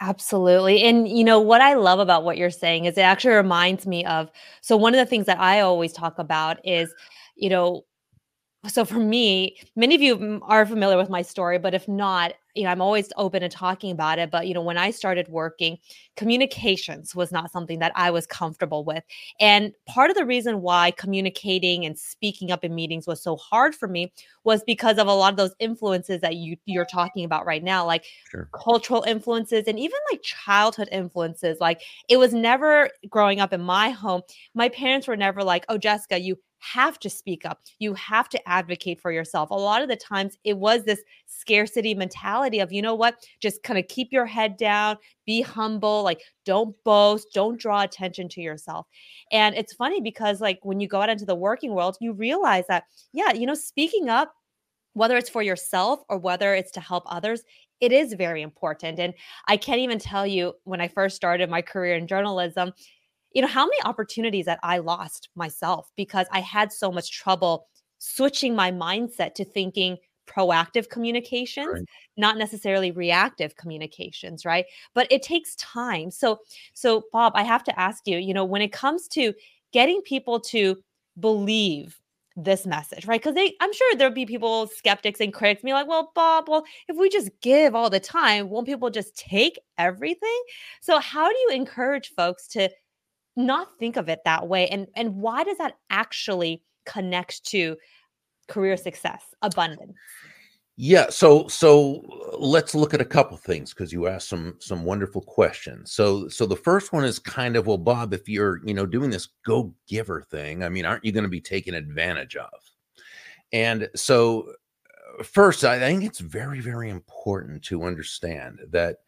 Absolutely. 0.00 0.82
And 0.82 1.08
you 1.08 1.24
know 1.24 1.40
what 1.40 1.62
I 1.62 1.72
love 1.74 2.00
about 2.00 2.22
what 2.22 2.36
you're 2.36 2.50
saying 2.50 2.84
is 2.84 2.98
it 2.98 3.02
actually 3.02 3.34
reminds 3.34 3.86
me 3.86 4.04
of 4.04 4.30
so 4.60 4.76
one 4.76 4.92
of 4.94 4.98
the 4.98 5.06
things 5.06 5.24
that 5.24 5.40
I 5.40 5.60
always 5.60 5.92
talk 5.92 6.18
about 6.18 6.58
is 6.64 6.92
you 7.36 7.48
know 7.48 7.84
so 8.68 8.84
for 8.84 8.98
me, 8.98 9.56
many 9.76 9.94
of 9.94 10.02
you 10.02 10.40
are 10.42 10.66
familiar 10.66 10.96
with 10.96 11.08
my 11.08 11.22
story, 11.22 11.58
but 11.58 11.74
if 11.74 11.86
not, 11.86 12.34
you 12.56 12.64
know, 12.64 12.70
I'm 12.70 12.80
always 12.80 13.12
open 13.16 13.42
to 13.42 13.48
talking 13.48 13.90
about 13.90 14.18
it. 14.18 14.30
But, 14.30 14.46
you 14.46 14.54
know, 14.54 14.62
when 14.62 14.78
I 14.78 14.90
started 14.90 15.28
working, 15.28 15.78
communications 16.16 17.14
was 17.14 17.30
not 17.30 17.52
something 17.52 17.78
that 17.80 17.92
I 17.94 18.10
was 18.10 18.26
comfortable 18.26 18.84
with. 18.84 19.04
And 19.40 19.72
part 19.86 20.10
of 20.10 20.16
the 20.16 20.24
reason 20.24 20.62
why 20.62 20.92
communicating 20.92 21.84
and 21.84 21.98
speaking 21.98 22.50
up 22.50 22.64
in 22.64 22.74
meetings 22.74 23.06
was 23.06 23.22
so 23.22 23.36
hard 23.36 23.74
for 23.74 23.88
me 23.88 24.12
was 24.44 24.62
because 24.64 24.98
of 24.98 25.06
a 25.06 25.12
lot 25.12 25.32
of 25.32 25.36
those 25.36 25.54
influences 25.58 26.20
that 26.22 26.36
you 26.36 26.56
you're 26.64 26.84
talking 26.86 27.24
about 27.24 27.46
right 27.46 27.62
now, 27.62 27.84
like 27.84 28.04
sure. 28.30 28.48
cultural 28.52 29.02
influences 29.02 29.64
and 29.66 29.78
even 29.78 29.98
like 30.10 30.22
childhood 30.22 30.88
influences. 30.90 31.58
Like 31.60 31.82
it 32.08 32.16
was 32.16 32.32
never 32.32 32.90
growing 33.08 33.40
up 33.40 33.52
in 33.52 33.60
my 33.60 33.90
home, 33.90 34.22
my 34.54 34.68
parents 34.68 35.06
were 35.06 35.16
never 35.16 35.42
like, 35.42 35.64
oh, 35.68 35.78
Jessica, 35.78 36.18
you 36.18 36.38
have 36.60 36.98
to 37.00 37.10
speak 37.10 37.44
up. 37.44 37.60
You 37.78 37.94
have 37.94 38.28
to 38.30 38.48
advocate 38.48 39.00
for 39.00 39.12
yourself. 39.12 39.50
A 39.50 39.54
lot 39.54 39.82
of 39.82 39.88
the 39.88 39.96
times 39.96 40.36
it 40.44 40.56
was 40.56 40.84
this 40.84 41.02
scarcity 41.26 41.94
mentality 41.94 42.45
of, 42.54 42.72
you 42.72 42.82
know 42.82 42.94
what, 42.94 43.16
just 43.40 43.62
kind 43.62 43.78
of 43.78 43.88
keep 43.88 44.12
your 44.12 44.26
head 44.26 44.56
down, 44.56 44.96
be 45.26 45.42
humble, 45.42 46.02
like 46.02 46.22
don't 46.44 46.74
boast, 46.84 47.28
don't 47.34 47.60
draw 47.60 47.82
attention 47.82 48.28
to 48.30 48.40
yourself. 48.40 48.86
And 49.32 49.54
it's 49.54 49.74
funny 49.74 50.00
because, 50.00 50.40
like, 50.40 50.60
when 50.62 50.80
you 50.80 50.88
go 50.88 51.00
out 51.02 51.08
into 51.10 51.26
the 51.26 51.34
working 51.34 51.74
world, 51.74 51.96
you 52.00 52.12
realize 52.12 52.64
that, 52.68 52.84
yeah, 53.12 53.32
you 53.32 53.46
know, 53.46 53.54
speaking 53.54 54.08
up, 54.08 54.32
whether 54.94 55.16
it's 55.16 55.28
for 55.28 55.42
yourself 55.42 56.00
or 56.08 56.16
whether 56.18 56.54
it's 56.54 56.70
to 56.72 56.80
help 56.80 57.04
others, 57.06 57.42
it 57.80 57.92
is 57.92 58.14
very 58.14 58.42
important. 58.42 58.98
And 58.98 59.12
I 59.48 59.56
can't 59.56 59.80
even 59.80 59.98
tell 59.98 60.26
you 60.26 60.54
when 60.64 60.80
I 60.80 60.88
first 60.88 61.16
started 61.16 61.50
my 61.50 61.60
career 61.60 61.96
in 61.96 62.06
journalism, 62.06 62.72
you 63.32 63.42
know, 63.42 63.48
how 63.48 63.66
many 63.66 63.76
opportunities 63.84 64.46
that 64.46 64.58
I 64.62 64.78
lost 64.78 65.28
myself 65.34 65.90
because 65.96 66.26
I 66.32 66.40
had 66.40 66.72
so 66.72 66.90
much 66.90 67.12
trouble 67.12 67.68
switching 67.98 68.54
my 68.54 68.70
mindset 68.72 69.34
to 69.34 69.44
thinking 69.44 69.98
proactive 70.26 70.88
communications, 70.88 71.80
Right. 71.80 71.88
not 72.16 72.36
necessarily 72.38 72.90
reactive 72.90 73.56
communications, 73.56 74.44
right? 74.44 74.66
But 74.94 75.06
it 75.10 75.22
takes 75.22 75.54
time. 75.56 76.10
So 76.10 76.40
so 76.74 77.04
Bob, 77.12 77.32
I 77.34 77.42
have 77.44 77.64
to 77.64 77.78
ask 77.80 78.06
you, 78.06 78.18
you 78.18 78.34
know, 78.34 78.44
when 78.44 78.62
it 78.62 78.72
comes 78.72 79.08
to 79.08 79.34
getting 79.72 80.00
people 80.02 80.40
to 80.40 80.82
believe 81.18 82.00
this 82.36 82.66
message, 82.66 83.06
right? 83.06 83.20
Because 83.20 83.34
they, 83.34 83.54
I'm 83.60 83.72
sure 83.72 83.94
there'll 83.96 84.12
be 84.12 84.26
people, 84.26 84.66
skeptics 84.66 85.20
and 85.20 85.32
critics, 85.32 85.62
be 85.62 85.72
like, 85.72 85.88
well, 85.88 86.12
Bob, 86.14 86.48
well, 86.48 86.64
if 86.88 86.96
we 86.96 87.08
just 87.08 87.30
give 87.40 87.74
all 87.74 87.88
the 87.88 88.00
time, 88.00 88.50
won't 88.50 88.66
people 88.66 88.90
just 88.90 89.16
take 89.16 89.58
everything? 89.78 90.42
So, 90.82 90.98
how 90.98 91.28
do 91.28 91.34
you 91.34 91.50
encourage 91.54 92.12
folks 92.14 92.46
to 92.48 92.68
not 93.36 93.68
think 93.78 93.96
of 93.96 94.08
it 94.08 94.20
that 94.24 94.48
way? 94.48 94.68
And 94.68 94.86
and 94.94 95.16
why 95.16 95.44
does 95.44 95.58
that 95.58 95.74
actually 95.90 96.62
connect 96.84 97.44
to 97.46 97.76
career 98.48 98.76
success, 98.76 99.34
abundance? 99.42 99.94
Yeah, 100.78 101.06
so 101.08 101.48
so 101.48 102.02
uh, 102.34 102.36
let's 102.36 102.74
look 102.74 102.92
at 102.92 103.00
a 103.00 103.04
couple 103.04 103.38
things 103.38 103.72
because 103.72 103.94
you 103.94 104.08
asked 104.08 104.28
some 104.28 104.56
some 104.58 104.84
wonderful 104.84 105.22
questions. 105.22 105.92
So 105.92 106.28
so 106.28 106.44
the 106.44 106.54
first 106.54 106.92
one 106.92 107.04
is 107.04 107.18
kind 107.18 107.56
of 107.56 107.66
well, 107.66 107.78
Bob, 107.78 108.12
if 108.12 108.28
you're 108.28 108.60
you 108.62 108.74
know 108.74 108.84
doing 108.84 109.08
this 109.08 109.28
go 109.46 109.74
giver 109.88 110.20
thing, 110.20 110.62
I 110.62 110.68
mean, 110.68 110.84
aren't 110.84 111.04
you 111.04 111.12
going 111.12 111.24
to 111.24 111.30
be 111.30 111.40
taken 111.40 111.74
advantage 111.74 112.36
of? 112.36 112.50
And 113.52 113.88
so 113.96 114.52
uh, 115.18 115.22
first, 115.22 115.64
I 115.64 115.78
think 115.78 116.04
it's 116.04 116.20
very 116.20 116.60
very 116.60 116.90
important 116.90 117.62
to 117.64 117.84
understand 117.84 118.60
that 118.70 118.98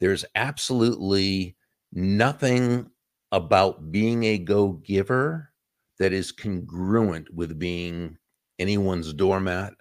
there's 0.00 0.26
absolutely 0.34 1.56
nothing 1.90 2.90
about 3.32 3.90
being 3.90 4.24
a 4.24 4.36
go 4.36 4.74
giver 4.84 5.50
that 5.98 6.12
is 6.12 6.32
congruent 6.32 7.32
with 7.32 7.58
being 7.58 8.18
anyone's 8.64 9.12
doormat 9.12 9.74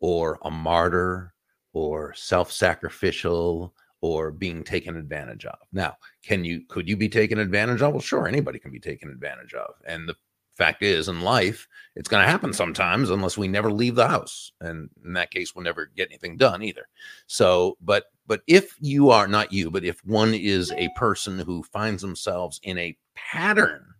or 0.00 0.38
a 0.42 0.50
martyr 0.50 1.32
or 1.72 2.12
self-sacrificial 2.14 3.74
or 4.02 4.30
being 4.30 4.62
taken 4.62 4.94
advantage 4.94 5.46
of. 5.46 5.58
Now, 5.72 5.96
can 6.22 6.44
you 6.44 6.60
could 6.68 6.86
you 6.86 6.98
be 6.98 7.08
taken 7.08 7.38
advantage 7.38 7.80
of? 7.80 7.94
Well, 7.94 8.02
sure, 8.02 8.28
anybody 8.28 8.58
can 8.58 8.70
be 8.70 8.78
taken 8.78 9.08
advantage 9.08 9.54
of. 9.54 9.72
And 9.86 10.06
the 10.06 10.16
fact 10.54 10.82
is 10.82 11.08
in 11.08 11.22
life, 11.22 11.66
it's 11.94 12.10
going 12.10 12.22
to 12.22 12.30
happen 12.30 12.52
sometimes 12.52 13.08
unless 13.08 13.38
we 13.38 13.48
never 13.48 13.72
leave 13.72 13.94
the 13.94 14.06
house. 14.06 14.52
And 14.60 14.90
in 15.02 15.14
that 15.14 15.30
case, 15.30 15.54
we'll 15.54 15.64
never 15.64 15.90
get 15.96 16.08
anything 16.10 16.36
done 16.36 16.62
either. 16.62 16.88
So, 17.26 17.78
but 17.80 18.04
but 18.26 18.42
if 18.46 18.76
you 18.80 19.08
are 19.08 19.26
not 19.26 19.50
you, 19.50 19.70
but 19.70 19.84
if 19.84 20.04
one 20.04 20.34
is 20.34 20.72
a 20.72 20.90
person 20.94 21.38
who 21.38 21.62
finds 21.62 22.02
themselves 22.02 22.60
in 22.64 22.76
a 22.76 22.98
pattern 23.14 23.95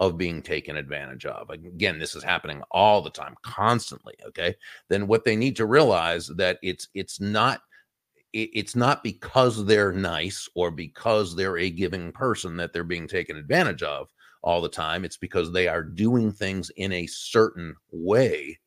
of 0.00 0.18
being 0.18 0.42
taken 0.42 0.76
advantage 0.76 1.24
of. 1.24 1.50
Again, 1.50 1.98
this 1.98 2.14
is 2.14 2.22
happening 2.22 2.62
all 2.70 3.00
the 3.00 3.10
time, 3.10 3.34
constantly. 3.42 4.14
Okay, 4.28 4.54
then 4.88 5.06
what 5.06 5.24
they 5.24 5.36
need 5.36 5.56
to 5.56 5.66
realize 5.66 6.28
that 6.28 6.58
it's 6.62 6.88
it's 6.94 7.20
not 7.20 7.60
it's 8.32 8.76
not 8.76 9.02
because 9.02 9.64
they're 9.64 9.92
nice 9.92 10.48
or 10.54 10.70
because 10.70 11.34
they're 11.34 11.58
a 11.58 11.70
giving 11.70 12.12
person 12.12 12.56
that 12.56 12.72
they're 12.72 12.84
being 12.84 13.08
taken 13.08 13.36
advantage 13.36 13.82
of 13.82 14.12
all 14.42 14.60
the 14.60 14.68
time. 14.68 15.04
It's 15.04 15.16
because 15.16 15.52
they 15.52 15.68
are 15.68 15.82
doing 15.82 16.32
things 16.32 16.70
in 16.76 16.92
a 16.92 17.06
certain 17.06 17.74
way 17.90 18.58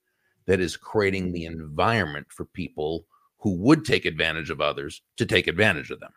that 0.47 0.59
is 0.59 0.75
creating 0.75 1.31
the 1.31 1.45
environment 1.45 2.25
for 2.29 2.45
people 2.45 3.05
who 3.37 3.55
would 3.57 3.85
take 3.85 4.05
advantage 4.05 4.49
of 4.49 4.61
others 4.61 5.03
to 5.17 5.25
take 5.25 5.47
advantage 5.47 5.91
of 5.91 5.99
them. 5.99 6.11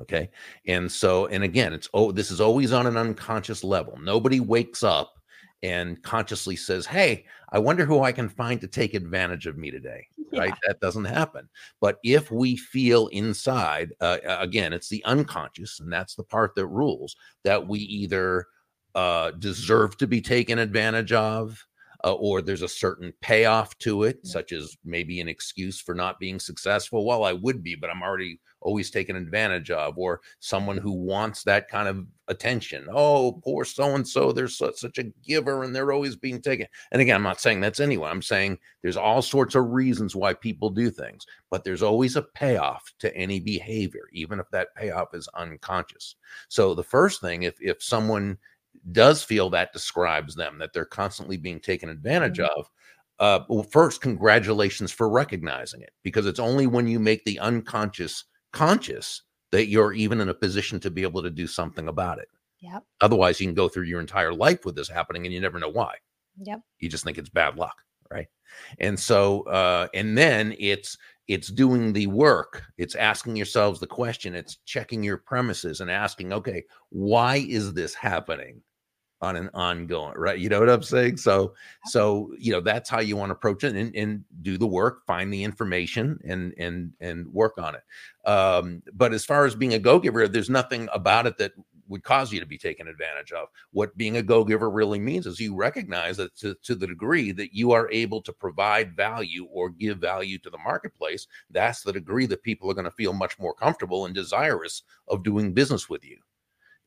Okay. 0.00 0.30
And 0.66 0.90
so, 0.90 1.26
and 1.26 1.44
again, 1.44 1.72
it's 1.72 1.88
oh, 1.94 2.12
this 2.12 2.30
is 2.30 2.40
always 2.40 2.72
on 2.72 2.86
an 2.86 2.96
unconscious 2.96 3.62
level. 3.64 3.98
Nobody 4.00 4.40
wakes 4.40 4.82
up 4.82 5.14
and 5.62 6.02
consciously 6.02 6.56
says, 6.56 6.84
Hey, 6.86 7.24
I 7.52 7.58
wonder 7.58 7.84
who 7.86 8.02
I 8.02 8.12
can 8.12 8.28
find 8.28 8.60
to 8.60 8.66
take 8.68 8.94
advantage 8.94 9.46
of 9.46 9.56
me 9.58 9.70
today. 9.70 10.06
Yeah. 10.32 10.40
Right. 10.40 10.54
That 10.66 10.80
doesn't 10.80 11.04
happen. 11.04 11.48
But 11.80 11.98
if 12.02 12.32
we 12.32 12.56
feel 12.56 13.06
inside, 13.08 13.92
uh, 14.00 14.18
again, 14.24 14.72
it's 14.72 14.88
the 14.88 15.04
unconscious, 15.04 15.78
and 15.78 15.92
that's 15.92 16.16
the 16.16 16.24
part 16.24 16.56
that 16.56 16.66
rules 16.66 17.14
that 17.44 17.68
we 17.68 17.78
either 17.78 18.46
uh, 18.96 19.30
deserve 19.32 19.96
to 19.98 20.08
be 20.08 20.20
taken 20.20 20.58
advantage 20.58 21.12
of, 21.12 21.64
uh, 22.04 22.14
or 22.14 22.42
there's 22.42 22.62
a 22.62 22.68
certain 22.68 23.12
payoff 23.20 23.78
to 23.78 24.02
it, 24.04 24.18
Yeah. 24.24 24.30
such 24.32 24.50
as 24.52 24.76
maybe 24.84 25.20
an 25.20 25.28
excuse 25.28 25.80
for 25.80 25.94
not 25.94 26.18
being 26.18 26.40
successful. 26.40 27.04
Well, 27.06 27.22
I 27.22 27.32
would 27.32 27.62
be, 27.62 27.76
but 27.76 27.90
I'm 27.90 28.02
already 28.02 28.40
always 28.64 28.90
taken 28.90 29.16
advantage 29.16 29.70
of, 29.70 29.96
or 29.98 30.20
someone 30.40 30.78
who 30.78 30.92
wants 30.92 31.44
that 31.44 31.68
kind 31.68 31.86
of 31.88 32.06
attention. 32.28 32.86
Oh, 32.90 33.40
poor 33.44 33.64
so 33.64 33.94
and 33.94 34.06
so, 34.08 34.32
they're 34.32 34.48
such, 34.48 34.76
such 34.76 34.98
a 34.98 35.04
giver 35.24 35.62
and 35.62 35.74
they're 35.76 35.92
always 35.92 36.16
being 36.16 36.40
taken. 36.42 36.66
And 36.90 37.00
again, 37.02 37.16
I'm 37.16 37.22
not 37.22 37.40
saying 37.40 37.60
that's 37.60 37.80
anyone. 37.80 38.10
I'm 38.10 38.22
saying 38.22 38.58
there's 38.82 38.96
all 38.96 39.22
sorts 39.22 39.54
of 39.54 39.70
reasons 39.70 40.16
why 40.16 40.34
people 40.34 40.70
do 40.70 40.90
things, 40.90 41.26
but 41.50 41.64
there's 41.64 41.82
always 41.82 42.16
a 42.16 42.22
payoff 42.22 42.82
to 43.00 43.14
any 43.16 43.38
behavior, 43.40 44.08
even 44.12 44.40
if 44.40 44.50
that 44.50 44.74
payoff 44.74 45.14
is 45.14 45.28
unconscious. 45.34 46.16
So 46.48 46.74
the 46.74 46.82
first 46.84 47.20
thing, 47.20 47.44
if 47.44 47.54
if 47.60 47.82
someone 47.82 48.38
does 48.92 49.22
feel 49.22 49.50
that 49.50 49.72
describes 49.72 50.34
them 50.34 50.58
that 50.58 50.72
they're 50.72 50.84
constantly 50.84 51.36
being 51.36 51.60
taken 51.60 51.88
advantage 51.88 52.38
Mhm. 52.38 52.48
of 52.58 52.70
uh 53.20 53.40
well 53.48 53.62
first 53.62 54.00
congratulations 54.00 54.90
for 54.92 55.08
recognizing 55.08 55.80
it 55.80 55.92
because 56.02 56.26
it's 56.26 56.40
only 56.40 56.66
when 56.66 56.86
you 56.88 56.98
make 56.98 57.24
the 57.24 57.38
unconscious 57.38 58.24
conscious 58.54 59.22
that 59.52 59.66
you're 59.66 59.92
even 59.92 60.20
in 60.20 60.28
a 60.30 60.34
position 60.34 60.80
to 60.80 60.90
be 60.90 61.02
able 61.02 61.22
to 61.22 61.30
do 61.30 61.46
something 61.46 61.88
about 61.88 62.18
it. 62.18 62.28
Yep. 62.60 62.82
otherwise 63.02 63.38
you 63.38 63.46
can 63.46 63.54
go 63.54 63.68
through 63.68 63.84
your 63.84 64.00
entire 64.00 64.32
life 64.32 64.64
with 64.64 64.74
this 64.74 64.88
happening 64.88 65.26
and 65.26 65.34
you 65.34 65.40
never 65.40 65.58
know 65.58 65.68
why. 65.68 65.96
Yep. 66.38 66.62
you 66.78 66.88
just 66.88 67.04
think 67.04 67.18
it's 67.18 67.28
bad 67.28 67.56
luck 67.56 67.76
right? 68.10 68.28
And 68.78 68.98
so 68.98 69.42
uh 69.42 69.88
and 69.94 70.16
then 70.16 70.54
it's 70.58 70.96
it's 71.26 71.48
doing 71.48 71.92
the 71.92 72.06
work. 72.06 72.62
It's 72.78 72.94
asking 72.94 73.36
yourselves 73.36 73.80
the 73.80 73.86
question. 73.86 74.34
It's 74.34 74.58
checking 74.66 75.02
your 75.02 75.18
premises 75.18 75.80
and 75.80 75.90
asking 75.90 76.32
okay 76.32 76.64
why 76.90 77.44
is 77.48 77.72
this 77.74 77.94
happening 77.94 78.62
on 79.20 79.36
an 79.36 79.50
ongoing 79.54 80.14
right? 80.16 80.38
You 80.38 80.48
know 80.48 80.60
what 80.60 80.70
i'm 80.70 80.82
saying? 80.82 81.16
So 81.16 81.54
so 81.86 82.32
you 82.38 82.52
know 82.52 82.60
that's 82.60 82.90
how 82.90 83.00
you 83.00 83.16
want 83.16 83.30
to 83.30 83.34
approach 83.34 83.64
it 83.64 83.74
and, 83.74 83.94
and 83.94 84.24
do 84.42 84.58
the 84.58 84.66
work 84.66 85.06
find 85.06 85.32
the 85.32 85.42
information 85.42 86.18
and 86.24 86.54
and 86.58 86.92
and 87.00 87.26
work 87.32 87.58
on 87.58 87.74
it. 87.74 88.28
Um 88.28 88.82
but 88.92 89.12
as 89.12 89.24
far 89.24 89.46
as 89.46 89.54
being 89.54 89.74
a 89.74 89.78
go-giver 89.78 90.28
there's 90.28 90.50
nothing 90.50 90.88
about 90.92 91.26
it 91.26 91.38
that 91.38 91.52
would 91.88 92.02
cause 92.02 92.32
you 92.32 92.40
to 92.40 92.46
be 92.46 92.58
taken 92.58 92.88
advantage 92.88 93.32
of. 93.32 93.48
What 93.72 93.96
being 93.96 94.16
a 94.16 94.22
go-giver 94.22 94.70
really 94.70 94.98
means 94.98 95.26
is 95.26 95.40
you 95.40 95.54
recognize 95.54 96.16
that 96.16 96.36
to, 96.38 96.54
to 96.62 96.74
the 96.74 96.86
degree 96.86 97.32
that 97.32 97.54
you 97.54 97.72
are 97.72 97.90
able 97.90 98.22
to 98.22 98.32
provide 98.32 98.96
value 98.96 99.44
or 99.50 99.70
give 99.70 99.98
value 99.98 100.38
to 100.38 100.50
the 100.50 100.58
marketplace 100.58 101.26
that's 101.50 101.82
the 101.82 101.92
degree 101.92 102.26
that 102.26 102.42
people 102.42 102.70
are 102.70 102.74
going 102.74 102.84
to 102.84 102.90
feel 102.90 103.12
much 103.12 103.38
more 103.38 103.54
comfortable 103.54 104.06
and 104.06 104.14
desirous 104.14 104.82
of 105.08 105.22
doing 105.22 105.52
business 105.52 105.88
with 105.88 106.04
you 106.04 106.18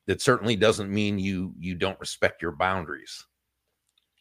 that 0.07 0.21
certainly 0.21 0.55
doesn't 0.55 0.89
mean 0.89 1.19
you 1.19 1.53
you 1.59 1.75
don't 1.75 1.99
respect 1.99 2.41
your 2.41 2.53
boundaries. 2.53 3.25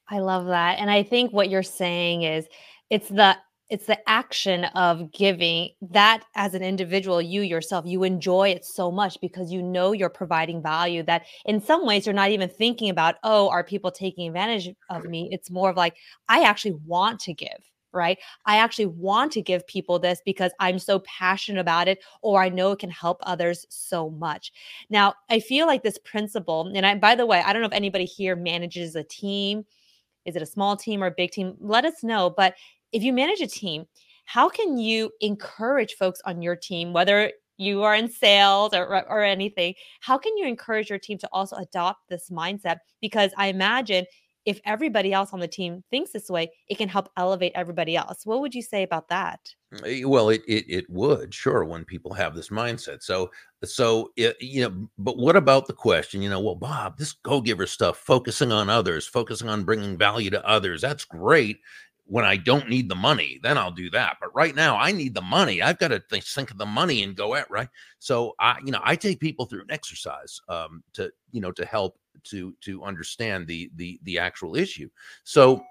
I 0.08 0.20
love 0.20 0.46
that. 0.46 0.78
And 0.78 0.90
I 0.90 1.02
think 1.02 1.32
what 1.32 1.50
you're 1.50 1.62
saying 1.62 2.22
is 2.22 2.46
it's 2.90 3.08
the 3.08 3.36
it's 3.68 3.86
the 3.86 4.08
action 4.08 4.64
of 4.76 5.10
giving 5.12 5.70
that 5.90 6.24
as 6.36 6.54
an 6.54 6.62
individual 6.62 7.20
you 7.20 7.42
yourself 7.42 7.84
you 7.84 8.04
enjoy 8.04 8.48
it 8.50 8.64
so 8.64 8.92
much 8.92 9.20
because 9.20 9.50
you 9.50 9.60
know 9.60 9.90
you're 9.90 10.08
providing 10.08 10.62
value 10.62 11.02
that 11.02 11.26
in 11.46 11.60
some 11.60 11.84
ways 11.84 12.06
you're 12.06 12.12
not 12.12 12.30
even 12.30 12.48
thinking 12.48 12.90
about 12.90 13.16
oh 13.24 13.48
are 13.48 13.64
people 13.64 13.90
taking 13.90 14.28
advantage 14.28 14.72
of 14.90 15.04
me? 15.04 15.28
It's 15.32 15.50
more 15.50 15.70
of 15.70 15.76
like 15.76 15.96
i 16.28 16.42
actually 16.42 16.76
want 16.84 17.18
to 17.20 17.34
give 17.34 17.58
right 17.96 18.18
i 18.44 18.58
actually 18.58 18.86
want 18.86 19.32
to 19.32 19.42
give 19.42 19.66
people 19.66 19.98
this 19.98 20.20
because 20.24 20.52
i'm 20.60 20.78
so 20.78 21.00
passionate 21.00 21.60
about 21.60 21.88
it 21.88 21.98
or 22.22 22.42
i 22.42 22.48
know 22.48 22.70
it 22.70 22.78
can 22.78 22.90
help 22.90 23.18
others 23.22 23.66
so 23.68 24.10
much 24.10 24.52
now 24.90 25.12
i 25.30 25.40
feel 25.40 25.66
like 25.66 25.82
this 25.82 25.98
principle 26.04 26.70
and 26.74 26.86
i 26.86 26.94
by 26.94 27.14
the 27.14 27.26
way 27.26 27.42
i 27.44 27.52
don't 27.52 27.62
know 27.62 27.68
if 27.68 27.74
anybody 27.74 28.04
here 28.04 28.36
manages 28.36 28.94
a 28.94 29.02
team 29.02 29.64
is 30.26 30.36
it 30.36 30.42
a 30.42 30.46
small 30.46 30.76
team 30.76 31.02
or 31.02 31.06
a 31.06 31.12
big 31.12 31.30
team? 31.30 31.56
Let 31.60 31.86
us 31.86 32.02
know. 32.02 32.28
But 32.28 32.54
if 32.92 33.02
you 33.02 33.12
manage 33.12 33.40
a 33.40 33.46
team, 33.46 33.86
how 34.24 34.48
can 34.48 34.76
you 34.76 35.10
encourage 35.20 35.94
folks 35.94 36.20
on 36.26 36.42
your 36.42 36.56
team, 36.56 36.92
whether 36.92 37.32
you 37.56 37.82
are 37.84 37.94
in 37.94 38.10
sales 38.10 38.74
or, 38.74 39.08
or 39.08 39.22
anything? 39.22 39.74
How 40.00 40.18
can 40.18 40.36
you 40.36 40.46
encourage 40.46 40.90
your 40.90 40.98
team 40.98 41.16
to 41.18 41.28
also 41.32 41.56
adopt 41.56 42.08
this 42.08 42.28
mindset? 42.28 42.78
Because 43.00 43.30
I 43.38 43.46
imagine 43.46 44.04
if 44.46 44.60
everybody 44.64 45.12
else 45.12 45.32
on 45.32 45.40
the 45.40 45.48
team 45.48 45.82
thinks 45.90 46.12
this 46.12 46.30
way, 46.30 46.50
it 46.68 46.78
can 46.78 46.88
help 46.88 47.10
elevate 47.16 47.52
everybody 47.54 47.96
else. 47.96 48.24
What 48.24 48.40
would 48.40 48.54
you 48.54 48.62
say 48.62 48.84
about 48.84 49.08
that? 49.08 49.40
Eh, 49.84 50.04
Well, 50.04 50.30
it, 50.30 50.42
it 50.46 50.64
it 50.68 50.88
would 50.88 51.34
sure 51.34 51.64
when 51.64 51.84
people 51.84 52.14
have 52.14 52.34
this 52.34 52.50
mindset. 52.50 53.02
So 53.02 53.30
so 53.64 54.12
it, 54.16 54.36
you 54.40 54.62
know, 54.62 54.88
but 54.98 55.18
what 55.18 55.36
about 55.36 55.66
the 55.66 55.72
question? 55.72 56.22
You 56.22 56.30
know, 56.30 56.40
well, 56.40 56.54
Bob, 56.54 56.96
this 56.98 57.12
go 57.12 57.40
giver 57.40 57.66
stuff, 57.66 57.98
focusing 57.98 58.52
on 58.52 58.70
others, 58.70 59.06
focusing 59.06 59.48
on 59.48 59.64
bringing 59.64 59.98
value 59.98 60.30
to 60.30 60.46
others, 60.46 60.80
that's 60.80 61.04
great. 61.04 61.60
When 62.08 62.24
I 62.24 62.36
don't 62.36 62.68
need 62.68 62.88
the 62.88 62.94
money, 62.94 63.40
then 63.42 63.58
I'll 63.58 63.72
do 63.72 63.90
that. 63.90 64.18
But 64.20 64.32
right 64.32 64.54
now, 64.54 64.76
I 64.76 64.92
need 64.92 65.12
the 65.14 65.22
money. 65.22 65.60
I've 65.60 65.78
got 65.80 65.88
to 65.88 65.98
think, 66.08 66.22
think 66.24 66.52
of 66.52 66.58
the 66.58 66.64
money 66.64 67.02
and 67.02 67.16
go 67.16 67.34
at 67.34 67.50
right. 67.50 67.68
So 67.98 68.36
I, 68.38 68.58
you 68.64 68.70
know, 68.70 68.80
I 68.84 68.94
take 68.94 69.18
people 69.18 69.46
through 69.46 69.62
an 69.62 69.72
exercise 69.72 70.40
um, 70.48 70.84
to 70.92 71.10
you 71.32 71.40
know 71.40 71.50
to 71.52 71.64
help 71.66 71.98
to 72.24 72.54
to 72.62 72.82
understand 72.84 73.46
the 73.46 73.70
the 73.76 73.98
the 74.04 74.18
actual 74.18 74.56
issue. 74.56 74.88
So 75.24 75.62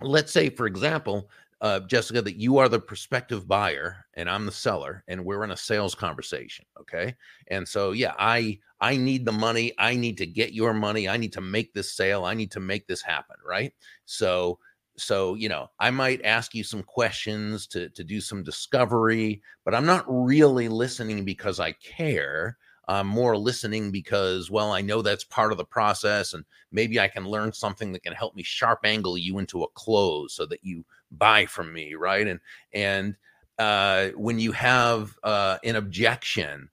let's 0.00 0.32
say, 0.32 0.50
for 0.50 0.66
example, 0.66 1.28
uh, 1.60 1.80
Jessica, 1.80 2.22
that 2.22 2.36
you 2.36 2.58
are 2.58 2.68
the 2.68 2.80
prospective 2.80 3.46
buyer 3.46 4.06
and 4.14 4.30
I'm 4.30 4.46
the 4.46 4.52
seller, 4.52 5.04
and 5.08 5.24
we're 5.24 5.44
in 5.44 5.50
a 5.50 5.56
sales 5.56 5.94
conversation. 5.94 6.64
Okay. 6.80 7.14
And 7.48 7.68
so, 7.68 7.92
yeah, 7.92 8.14
I 8.18 8.58
I 8.80 8.96
need 8.96 9.24
the 9.26 9.32
money. 9.32 9.72
I 9.78 9.94
need 9.94 10.16
to 10.18 10.26
get 10.26 10.54
your 10.54 10.72
money. 10.72 11.08
I 11.08 11.18
need 11.18 11.32
to 11.34 11.42
make 11.42 11.74
this 11.74 11.92
sale. 11.92 12.24
I 12.24 12.34
need 12.34 12.50
to 12.52 12.60
make 12.60 12.86
this 12.86 13.02
happen. 13.02 13.36
Right. 13.46 13.74
So, 14.06 14.58
so 14.96 15.34
you 15.34 15.48
know, 15.50 15.68
I 15.78 15.90
might 15.90 16.24
ask 16.24 16.54
you 16.54 16.64
some 16.64 16.82
questions 16.82 17.66
to 17.68 17.90
to 17.90 18.04
do 18.04 18.20
some 18.22 18.42
discovery, 18.42 19.42
but 19.64 19.74
I'm 19.74 19.86
not 19.86 20.06
really 20.08 20.68
listening 20.68 21.24
because 21.24 21.60
I 21.60 21.72
care. 21.72 22.56
I'm 22.90 23.06
more 23.06 23.36
listening 23.36 23.90
because, 23.92 24.50
well, 24.50 24.72
I 24.72 24.80
know 24.80 25.02
that's 25.02 25.24
part 25.24 25.52
of 25.52 25.58
the 25.58 25.64
process, 25.64 26.32
and 26.32 26.44
maybe 26.72 26.98
I 26.98 27.08
can 27.08 27.24
learn 27.24 27.52
something 27.52 27.92
that 27.92 28.02
can 28.02 28.12
help 28.12 28.34
me 28.34 28.42
sharp 28.42 28.80
angle 28.84 29.16
you 29.16 29.38
into 29.38 29.62
a 29.62 29.68
close 29.68 30.34
so 30.34 30.46
that 30.46 30.64
you 30.64 30.84
buy 31.12 31.46
from 31.46 31.72
me, 31.72 31.94
right? 31.94 32.26
And 32.26 32.40
and 32.72 33.16
uh, 33.58 34.08
when 34.16 34.38
you 34.38 34.52
have 34.52 35.16
uh, 35.22 35.58
an 35.64 35.76
objection, 35.76 36.68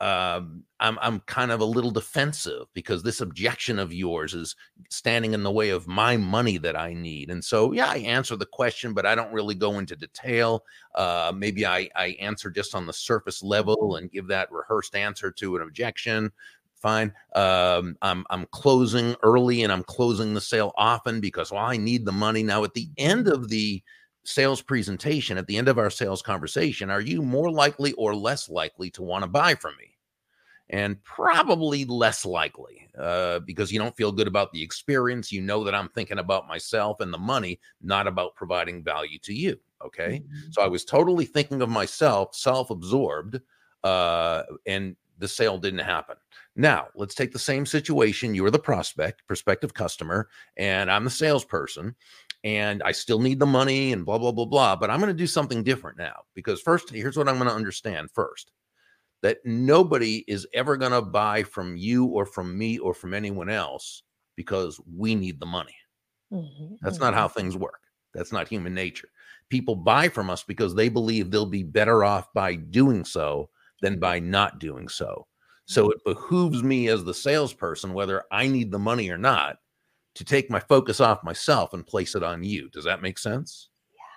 um, 0.00 0.62
I'm 0.78 0.96
I'm 1.00 1.20
kind 1.20 1.50
of 1.50 1.60
a 1.60 1.64
little 1.64 1.90
defensive 1.90 2.66
because 2.72 3.02
this 3.02 3.20
objection 3.20 3.80
of 3.80 3.92
yours 3.92 4.32
is 4.32 4.54
standing 4.90 5.34
in 5.34 5.42
the 5.42 5.50
way 5.50 5.70
of 5.70 5.88
my 5.88 6.16
money 6.16 6.56
that 6.58 6.76
I 6.76 6.94
need. 6.94 7.30
And 7.30 7.44
so, 7.44 7.72
yeah, 7.72 7.88
I 7.88 7.98
answer 7.98 8.36
the 8.36 8.46
question, 8.46 8.94
but 8.94 9.06
I 9.06 9.16
don't 9.16 9.32
really 9.32 9.56
go 9.56 9.78
into 9.78 9.96
detail. 9.96 10.62
Uh, 10.94 11.32
maybe 11.34 11.66
I 11.66 11.88
I 11.96 12.16
answer 12.20 12.48
just 12.48 12.76
on 12.76 12.86
the 12.86 12.92
surface 12.92 13.42
level 13.42 13.96
and 13.96 14.10
give 14.10 14.28
that 14.28 14.52
rehearsed 14.52 14.94
answer 14.94 15.32
to 15.32 15.56
an 15.56 15.62
objection. 15.62 16.30
Fine. 16.76 17.12
Um, 17.34 17.96
I'm 18.00 18.24
I'm 18.30 18.46
closing 18.52 19.16
early 19.24 19.64
and 19.64 19.72
I'm 19.72 19.82
closing 19.82 20.32
the 20.32 20.40
sale 20.40 20.72
often 20.76 21.20
because 21.20 21.50
well, 21.50 21.64
I 21.64 21.76
need 21.76 22.04
the 22.04 22.12
money 22.12 22.44
now. 22.44 22.62
At 22.62 22.74
the 22.74 22.88
end 22.96 23.26
of 23.26 23.48
the 23.48 23.82
sales 24.28 24.60
presentation, 24.60 25.38
at 25.38 25.46
the 25.46 25.56
end 25.56 25.68
of 25.68 25.78
our 25.78 25.88
sales 25.88 26.20
conversation, 26.20 26.90
are 26.90 27.00
you 27.00 27.22
more 27.22 27.50
likely 27.50 27.92
or 27.92 28.14
less 28.14 28.50
likely 28.50 28.90
to 28.90 29.02
want 29.02 29.22
to 29.22 29.28
buy 29.28 29.54
from 29.54 29.74
me? 29.78 29.96
And 30.70 31.02
probably 31.02 31.86
less 31.86 32.26
likely 32.26 32.86
uh, 32.98 33.38
because 33.40 33.72
you 33.72 33.78
don't 33.78 33.96
feel 33.96 34.12
good 34.12 34.26
about 34.26 34.52
the 34.52 34.62
experience. 34.62 35.32
You 35.32 35.40
know 35.40 35.64
that 35.64 35.74
I'm 35.74 35.88
thinking 35.88 36.18
about 36.18 36.46
myself 36.46 37.00
and 37.00 37.12
the 37.12 37.18
money, 37.18 37.58
not 37.80 38.06
about 38.06 38.34
providing 38.34 38.84
value 38.84 39.18
to 39.20 39.32
you. 39.32 39.58
Okay. 39.82 40.22
Mm-hmm. 40.22 40.50
So 40.50 40.60
I 40.60 40.66
was 40.66 40.84
totally 40.84 41.24
thinking 41.24 41.62
of 41.62 41.70
myself, 41.70 42.34
self 42.34 42.68
absorbed, 42.68 43.40
uh, 43.82 44.42
and 44.66 44.94
the 45.18 45.28
sale 45.28 45.56
didn't 45.56 45.80
happen. 45.80 46.16
Now, 46.54 46.88
let's 46.94 47.14
take 47.14 47.32
the 47.32 47.38
same 47.38 47.64
situation. 47.64 48.34
You 48.34 48.44
are 48.44 48.50
the 48.50 48.58
prospect, 48.58 49.26
prospective 49.26 49.72
customer, 49.72 50.28
and 50.58 50.90
I'm 50.90 51.04
the 51.04 51.10
salesperson 51.10 51.94
and 52.44 52.82
I 52.84 52.92
still 52.92 53.18
need 53.18 53.38
the 53.38 53.46
money 53.46 53.92
and 53.92 54.04
blah, 54.04 54.18
blah, 54.18 54.32
blah, 54.32 54.44
blah. 54.44 54.76
But 54.76 54.90
I'm 54.90 55.00
going 55.00 55.12
to 55.12 55.14
do 55.14 55.26
something 55.26 55.62
different 55.62 55.98
now 55.98 56.22
because 56.34 56.60
first, 56.60 56.90
here's 56.90 57.16
what 57.16 57.28
I'm 57.28 57.36
going 57.36 57.48
to 57.48 57.54
understand 57.54 58.10
first 58.12 58.52
that 59.22 59.38
nobody 59.44 60.24
is 60.28 60.46
ever 60.54 60.76
going 60.76 60.92
to 60.92 61.02
buy 61.02 61.42
from 61.42 61.76
you 61.76 62.06
or 62.06 62.24
from 62.24 62.56
me 62.56 62.78
or 62.78 62.94
from 62.94 63.14
anyone 63.14 63.50
else 63.50 64.02
because 64.36 64.80
we 64.96 65.14
need 65.14 65.40
the 65.40 65.46
money. 65.46 65.74
Mm-hmm. 66.32 66.74
That's 66.80 67.00
not 67.00 67.14
how 67.14 67.26
mm-hmm. 67.26 67.40
things 67.40 67.56
work. 67.56 67.80
That's 68.14 68.32
not 68.32 68.48
human 68.48 68.74
nature. 68.74 69.08
People 69.50 69.74
buy 69.74 70.08
from 70.08 70.30
us 70.30 70.44
because 70.44 70.74
they 70.74 70.88
believe 70.88 71.30
they'll 71.30 71.46
be 71.46 71.64
better 71.64 72.04
off 72.04 72.32
by 72.32 72.54
doing 72.54 73.04
so 73.04 73.50
than 73.82 73.98
by 73.98 74.18
not 74.20 74.60
doing 74.60 74.88
so. 74.88 75.26
So 75.66 75.84
mm-hmm. 75.84 75.92
it 75.92 76.04
behooves 76.04 76.62
me 76.62 76.88
as 76.88 77.04
the 77.04 77.14
salesperson, 77.14 77.92
whether 77.92 78.22
I 78.30 78.46
need 78.46 78.70
the 78.70 78.78
money 78.78 79.10
or 79.10 79.18
not, 79.18 79.56
to 80.14 80.24
take 80.24 80.50
my 80.50 80.60
focus 80.60 81.00
off 81.00 81.24
myself 81.24 81.74
and 81.74 81.86
place 81.86 82.14
it 82.14 82.22
on 82.22 82.42
you. 82.42 82.68
Does 82.70 82.84
that 82.84 83.02
make 83.02 83.18
sense? 83.18 83.68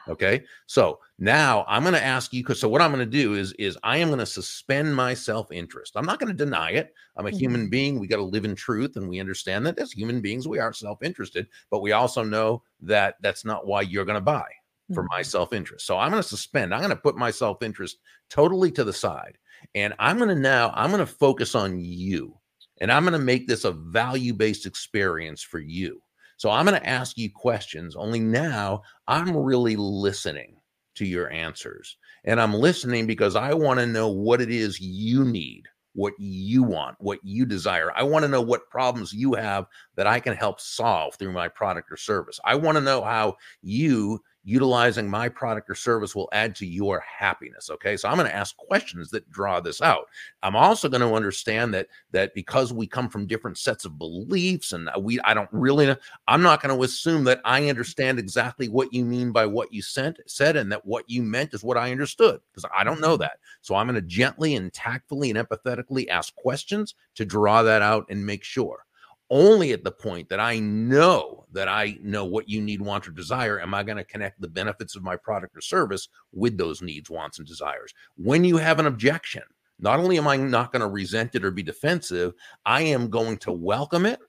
Yeah. 0.07 0.13
Okay. 0.13 0.43
So 0.65 0.99
now 1.19 1.65
I'm 1.67 1.83
going 1.83 1.93
to 1.93 2.03
ask 2.03 2.33
you 2.33 2.43
because 2.43 2.59
so 2.59 2.67
what 2.67 2.81
I'm 2.81 2.91
going 2.91 3.05
to 3.05 3.05
do 3.05 3.35
is 3.35 3.53
is 3.53 3.77
I 3.83 3.97
am 3.97 4.09
going 4.09 4.19
to 4.19 4.25
suspend 4.25 4.95
my 4.95 5.13
self-interest. 5.13 5.93
I'm 5.95 6.05
not 6.05 6.19
going 6.19 6.35
to 6.35 6.45
deny 6.45 6.71
it. 6.71 6.93
I'm 7.17 7.25
a 7.25 7.29
mm-hmm. 7.29 7.37
human 7.37 7.69
being. 7.69 7.99
We 7.99 8.07
got 8.07 8.17
to 8.17 8.23
live 8.23 8.45
in 8.45 8.55
truth 8.55 8.95
and 8.95 9.07
we 9.07 9.19
understand 9.19 9.65
that 9.65 9.79
as 9.79 9.91
human 9.91 10.21
beings 10.21 10.47
we 10.47 10.59
are 10.59 10.73
self-interested, 10.73 11.47
but 11.69 11.81
we 11.81 11.91
also 11.91 12.23
know 12.23 12.63
that 12.81 13.15
that's 13.21 13.45
not 13.45 13.67
why 13.67 13.81
you're 13.81 14.05
going 14.05 14.15
to 14.15 14.21
buy 14.21 14.47
for 14.93 15.03
my 15.03 15.19
mm-hmm. 15.19 15.23
self-interest. 15.23 15.85
So 15.85 15.97
I'm 15.97 16.11
going 16.11 16.21
to 16.21 16.27
suspend. 16.27 16.73
I'm 16.73 16.81
going 16.81 16.89
to 16.89 16.95
put 16.95 17.15
my 17.15 17.31
self-interest 17.31 17.97
totally 18.29 18.71
to 18.71 18.83
the 18.83 18.93
side. 18.93 19.37
And 19.75 19.93
I'm 19.99 20.17
going 20.17 20.29
to 20.29 20.35
now 20.35 20.71
I'm 20.75 20.89
going 20.89 21.05
to 21.05 21.11
focus 21.11 21.55
on 21.55 21.79
you. 21.79 22.37
And 22.81 22.91
I'm 22.91 23.03
going 23.03 23.13
to 23.13 23.19
make 23.19 23.47
this 23.47 23.63
a 23.63 23.71
value 23.71 24.33
based 24.33 24.65
experience 24.65 25.41
for 25.41 25.59
you. 25.59 26.01
So 26.37 26.49
I'm 26.49 26.65
going 26.65 26.79
to 26.79 26.89
ask 26.89 27.17
you 27.17 27.29
questions, 27.31 27.95
only 27.95 28.19
now 28.19 28.81
I'm 29.07 29.37
really 29.37 29.75
listening 29.75 30.57
to 30.95 31.05
your 31.05 31.31
answers. 31.31 31.95
And 32.25 32.41
I'm 32.41 32.53
listening 32.53 33.05
because 33.05 33.35
I 33.35 33.53
want 33.53 33.79
to 33.79 33.85
know 33.85 34.09
what 34.09 34.41
it 34.41 34.49
is 34.49 34.81
you 34.81 35.23
need, 35.23 35.67
what 35.93 36.13
you 36.17 36.63
want, 36.63 36.95
what 36.99 37.19
you 37.23 37.45
desire. 37.45 37.91
I 37.95 38.01
want 38.01 38.23
to 38.23 38.29
know 38.29 38.41
what 38.41 38.69
problems 38.71 39.13
you 39.13 39.35
have 39.35 39.67
that 39.95 40.07
I 40.07 40.19
can 40.19 40.35
help 40.35 40.59
solve 40.59 41.13
through 41.15 41.31
my 41.31 41.47
product 41.47 41.91
or 41.91 41.97
service. 41.97 42.39
I 42.43 42.55
want 42.55 42.75
to 42.77 42.83
know 42.83 43.03
how 43.03 43.35
you 43.61 44.19
utilizing 44.43 45.09
my 45.09 45.29
product 45.29 45.69
or 45.69 45.75
service 45.75 46.15
will 46.15 46.29
add 46.33 46.55
to 46.55 46.65
your 46.65 46.99
happiness 47.01 47.69
okay? 47.69 47.97
So 47.97 48.09
i'm 48.09 48.17
going 48.17 48.27
to 48.27 48.35
ask 48.35 48.55
questions 48.57 49.09
that 49.11 49.29
draw 49.29 49.59
this 49.59 49.81
out. 49.81 50.07
I'm 50.43 50.55
also 50.55 50.89
going 50.89 51.01
to 51.01 51.15
understand 51.15 51.73
that 51.73 51.87
that 52.11 52.33
because 52.33 52.73
we 52.73 52.87
come 52.87 53.09
from 53.09 53.27
different 53.27 53.57
sets 53.57 53.85
of 53.85 53.97
beliefs 53.97 54.73
and 54.73 54.89
we 54.99 55.19
i 55.21 55.33
don't 55.33 55.49
really 55.51 55.85
know 55.85 55.95
i'm 56.27 56.41
not 56.41 56.61
going 56.61 56.75
to 56.75 56.83
assume 56.83 57.23
that 57.25 57.41
i 57.45 57.69
understand 57.69 58.19
exactly 58.19 58.67
what 58.67 58.93
you 58.93 59.05
mean 59.05 59.31
by 59.31 59.45
what 59.45 59.71
you 59.73 59.81
sent 59.81 60.19
said 60.27 60.55
and 60.55 60.71
that 60.71 60.85
what 60.85 61.09
you 61.09 61.21
meant 61.21 61.53
is 61.53 61.63
what 61.63 61.77
i 61.77 61.91
understood 61.91 62.39
because 62.51 62.69
i 62.75 62.83
don't 62.83 63.01
know 63.01 63.17
that. 63.17 63.39
So 63.61 63.75
i'm 63.75 63.87
going 63.87 63.95
to 63.95 64.01
gently 64.01 64.55
and 64.55 64.71
tactfully 64.73 65.31
and 65.31 65.39
empathetically 65.39 66.07
ask 66.09 66.35
questions 66.35 66.95
to 67.15 67.25
draw 67.25 67.63
that 67.63 67.81
out 67.81 68.05
and 68.09 68.25
make 68.25 68.43
sure 68.43 68.85
only 69.31 69.71
at 69.71 69.83
the 69.83 69.91
point 69.91 70.29
that 70.29 70.41
I 70.41 70.59
know 70.59 71.45
that 71.53 71.67
I 71.67 71.97
know 72.01 72.25
what 72.25 72.47
you 72.47 72.61
need, 72.61 72.81
want, 72.81 73.07
or 73.07 73.11
desire, 73.11 73.59
am 73.59 73.73
I 73.73 73.81
going 73.81 73.97
to 73.97 74.03
connect 74.03 74.39
the 74.39 74.47
benefits 74.47 74.95
of 74.95 75.03
my 75.03 75.15
product 75.15 75.57
or 75.57 75.61
service 75.61 76.09
with 76.33 76.57
those 76.57 76.81
needs, 76.81 77.09
wants, 77.09 77.39
and 77.39 77.47
desires. 77.47 77.93
When 78.17 78.43
you 78.43 78.57
have 78.57 78.79
an 78.79 78.85
objection, 78.85 79.43
not 79.79 79.99
only 79.99 80.17
am 80.17 80.27
I 80.27 80.35
not 80.35 80.71
going 80.71 80.81
to 80.81 80.87
resent 80.87 81.33
it 81.35 81.43
or 81.43 81.51
be 81.51 81.63
defensive, 81.63 82.33
I 82.65 82.81
am 82.83 83.09
going 83.09 83.37
to 83.39 83.51
welcome 83.51 84.05
it. 84.05 84.19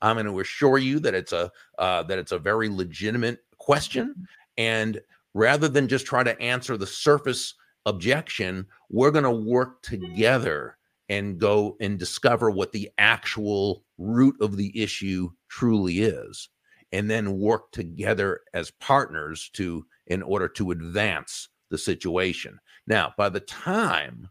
I'm 0.00 0.16
going 0.16 0.26
to 0.26 0.40
assure 0.40 0.78
you 0.78 0.98
that 1.00 1.14
it's 1.14 1.32
a 1.32 1.50
uh, 1.78 2.02
that 2.04 2.18
it's 2.18 2.32
a 2.32 2.38
very 2.38 2.68
legitimate 2.68 3.40
question, 3.58 4.14
and 4.56 5.00
rather 5.34 5.68
than 5.68 5.86
just 5.86 6.06
try 6.06 6.24
to 6.24 6.40
answer 6.40 6.76
the 6.76 6.86
surface 6.86 7.54
objection, 7.86 8.66
we're 8.90 9.10
going 9.12 9.24
to 9.24 9.30
work 9.30 9.82
together 9.82 10.76
and 11.12 11.38
go 11.38 11.76
and 11.80 11.98
discover 11.98 12.50
what 12.50 12.72
the 12.72 12.90
actual 12.98 13.84
root 13.98 14.34
of 14.40 14.56
the 14.56 14.80
issue 14.80 15.30
truly 15.48 16.00
is 16.00 16.48
and 16.92 17.10
then 17.10 17.38
work 17.38 17.70
together 17.72 18.40
as 18.54 18.70
partners 18.72 19.50
to 19.54 19.84
in 20.06 20.22
order 20.22 20.48
to 20.48 20.70
advance 20.70 21.48
the 21.70 21.78
situation. 21.78 22.58
Now 22.86 23.12
by 23.16 23.28
the 23.28 23.40
time 23.40 24.28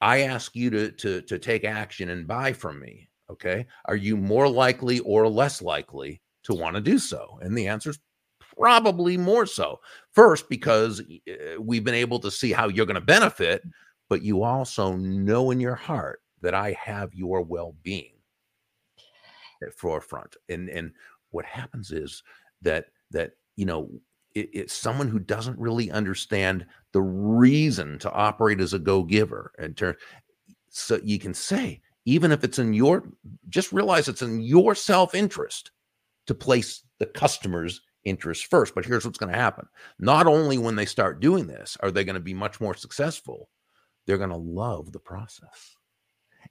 i 0.00 0.20
ask 0.20 0.54
you 0.54 0.70
to 0.70 0.92
to 0.92 1.22
to 1.22 1.38
take 1.40 1.64
action 1.64 2.10
and 2.10 2.28
buy 2.28 2.52
from 2.52 2.78
me 2.78 3.08
okay 3.28 3.66
are 3.86 3.96
you 3.96 4.16
more 4.16 4.48
likely 4.48 5.00
or 5.00 5.26
less 5.26 5.60
likely 5.60 6.22
to 6.48 6.54
want 6.54 6.74
to 6.74 6.80
do 6.80 6.98
so? 6.98 7.38
And 7.42 7.56
the 7.56 7.68
answer 7.68 7.90
is 7.90 7.98
probably 8.58 9.16
more 9.16 9.46
so. 9.46 9.80
First 10.12 10.48
because 10.48 11.02
eh, 11.26 11.56
we've 11.60 11.84
been 11.84 11.94
able 11.94 12.18
to 12.20 12.30
see 12.30 12.52
how 12.52 12.68
you're 12.68 12.86
going 12.86 12.94
to 12.94 13.00
benefit 13.00 13.62
but 14.08 14.22
you 14.22 14.42
also 14.42 14.94
know 14.94 15.50
in 15.50 15.60
your 15.60 15.74
heart 15.74 16.22
that 16.40 16.54
I 16.54 16.72
have 16.72 17.14
your 17.14 17.42
well-being 17.42 18.14
eh, 18.98 19.66
at 19.66 19.74
forefront. 19.74 20.36
And 20.48 20.68
and 20.68 20.92
what 21.30 21.44
happens 21.44 21.90
is 21.90 22.22
that 22.62 22.86
that 23.10 23.32
you 23.56 23.66
know 23.66 23.90
it, 24.34 24.50
it's 24.52 24.74
someone 24.74 25.08
who 25.08 25.18
doesn't 25.18 25.58
really 25.58 25.90
understand 25.90 26.66
the 26.92 27.02
reason 27.02 27.98
to 28.00 28.12
operate 28.12 28.60
as 28.60 28.72
a 28.72 28.78
go-giver 28.78 29.52
and 29.58 29.76
turn 29.76 29.94
so 30.70 31.00
you 31.02 31.18
can 31.18 31.34
say 31.34 31.80
even 32.04 32.32
if 32.32 32.44
it's 32.44 32.58
in 32.58 32.72
your 32.72 33.04
just 33.48 33.72
realize 33.72 34.08
it's 34.08 34.22
in 34.22 34.40
your 34.40 34.74
self-interest 34.74 35.70
to 36.26 36.34
place 36.34 36.84
the 36.98 37.06
customer's 37.06 37.80
interest 38.04 38.46
first 38.46 38.74
but 38.74 38.84
here's 38.84 39.04
what's 39.04 39.18
going 39.18 39.32
to 39.32 39.38
happen 39.38 39.66
not 39.98 40.26
only 40.26 40.56
when 40.56 40.76
they 40.76 40.86
start 40.86 41.20
doing 41.20 41.46
this 41.46 41.76
are 41.80 41.90
they 41.90 42.04
going 42.04 42.14
to 42.14 42.20
be 42.20 42.34
much 42.34 42.60
more 42.60 42.74
successful 42.74 43.48
they're 44.08 44.18
going 44.18 44.30
to 44.30 44.36
love 44.36 44.90
the 44.90 44.98
process. 44.98 45.76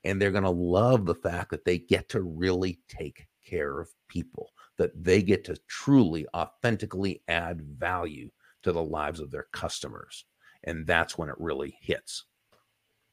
And 0.04 0.22
they're 0.22 0.32
going 0.32 0.44
to 0.44 0.50
love 0.52 1.08
the 1.08 1.16
fact 1.16 1.50
that 1.50 1.66
they 1.66 1.80
get 1.80 2.08
to 2.10 2.22
really 2.22 2.80
take 2.88 3.26
care 3.44 3.80
of 3.80 3.90
people, 4.08 4.52
that 4.78 4.92
they 5.04 5.24
get 5.24 5.44
to 5.46 5.58
truly, 5.68 6.28
authentically 6.36 7.24
add 7.28 7.62
value 7.62 8.30
to 8.62 8.72
the 8.72 8.84
lives 8.84 9.20
of 9.20 9.32
their 9.32 9.48
customers. 9.54 10.26
And 10.66 10.86
that's 10.86 11.18
when 11.18 11.30
it 11.30 11.36
really 11.40 11.76
hits. 11.82 12.26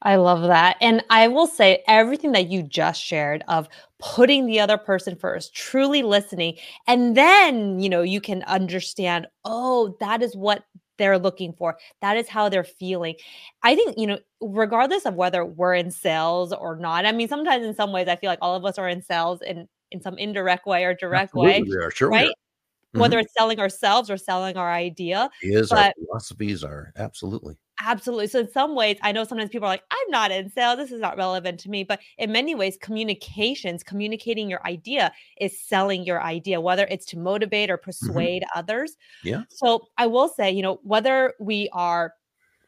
I 0.03 0.17
love 0.17 0.43
that. 0.43 0.77
And 0.83 1.03
I 1.09 1.29
will 1.29 1.47
say 1.47 1.83
everything 1.89 2.33
that 2.33 2.51
you 2.51 2.63
just 2.63 3.01
shared 3.01 3.43
of 3.49 3.67
putting 3.99 4.45
the 4.45 4.61
other 4.61 4.77
person 4.77 5.17
first, 5.17 5.55
truly 5.55 6.03
listening, 6.03 6.59
and 6.87 7.17
then, 7.17 7.81
you 7.81 7.89
know, 7.89 8.03
you 8.03 8.21
can 8.21 8.43
understand, 8.43 9.27
oh, 9.47 9.97
that 10.01 10.23
is 10.23 10.37
what 10.37 10.65
they're 10.99 11.19
looking 11.19 11.53
for. 11.53 11.77
That 12.01 12.17
is 12.17 12.29
how 12.29 12.49
they're 12.49 12.65
feeling. 12.65 13.17
I 13.63 13.75
think, 13.75 13.97
you 13.99 14.07
know, 14.07 14.19
regardless 14.41 15.07
of 15.07 15.15
whether 15.15 15.45
we're 15.45 15.75
in 15.75 15.91
sales 15.91 16.53
or 16.53 16.77
not. 16.77 17.07
I 17.07 17.13
mean, 17.13 17.29
sometimes 17.29 17.65
in 17.65 17.75
some 17.75 17.93
ways 17.93 18.09
I 18.09 18.17
feel 18.17 18.31
like 18.31 18.39
all 18.43 18.57
of 18.57 18.65
us 18.65 18.79
are 18.79 18.89
in 18.89 19.03
sales 19.03 19.43
in 19.43 19.69
in 19.91 20.01
some 20.01 20.19
indirect 20.19 20.67
way 20.67 20.85
or 20.85 20.95
direct 20.95 21.35
Absolutely, 21.37 21.77
way. 21.77 21.91
Sure, 21.95 22.11
right? 22.11 22.29
are. 22.29 23.01
Whether 23.01 23.19
it's 23.19 23.33
selling 23.37 23.59
ourselves 23.59 24.11
or 24.11 24.17
selling 24.17 24.57
our 24.57 24.73
idea. 24.73 25.31
Is 25.43 25.73
our 25.73 25.93
philosophies 26.07 26.63
are 26.63 26.93
absolutely. 26.97 27.57
Absolutely. 27.81 28.29
So 28.29 28.41
in 28.41 28.51
some 28.51 28.75
ways, 28.75 28.99
I 29.03 29.13
know 29.13 29.25
sometimes 29.25 29.51
people 29.51 29.67
are 29.67 29.73
like, 29.73 29.85
I'm 29.91 30.11
not 30.11 30.31
in 30.31 30.51
sales. 30.51 30.77
This 30.77 30.93
is 30.93 31.01
not 31.01 31.17
relevant 31.17 31.59
to 31.61 31.71
me. 31.71 31.83
But 31.83 32.01
in 32.19 32.31
many 32.31 32.55
ways, 32.55 32.79
communications, 32.81 33.83
communicating 33.83 34.49
your 34.49 34.65
idea 34.67 35.13
is 35.41 35.61
selling 35.61 36.05
your 36.05 36.23
idea, 36.23 36.61
whether 36.61 36.87
it's 36.91 37.07
to 37.07 37.19
motivate 37.19 37.71
or 37.71 37.77
mm-hmm. 37.77 37.85
persuade 37.85 38.45
others. 38.55 38.97
Yeah. 39.23 39.43
So 39.51 39.89
I 39.99 40.07
will 40.07 40.29
say, 40.29 40.51
you 40.51 40.63
know, 40.63 40.81
whether 40.83 41.35
we 41.41 41.69
are 41.73 42.15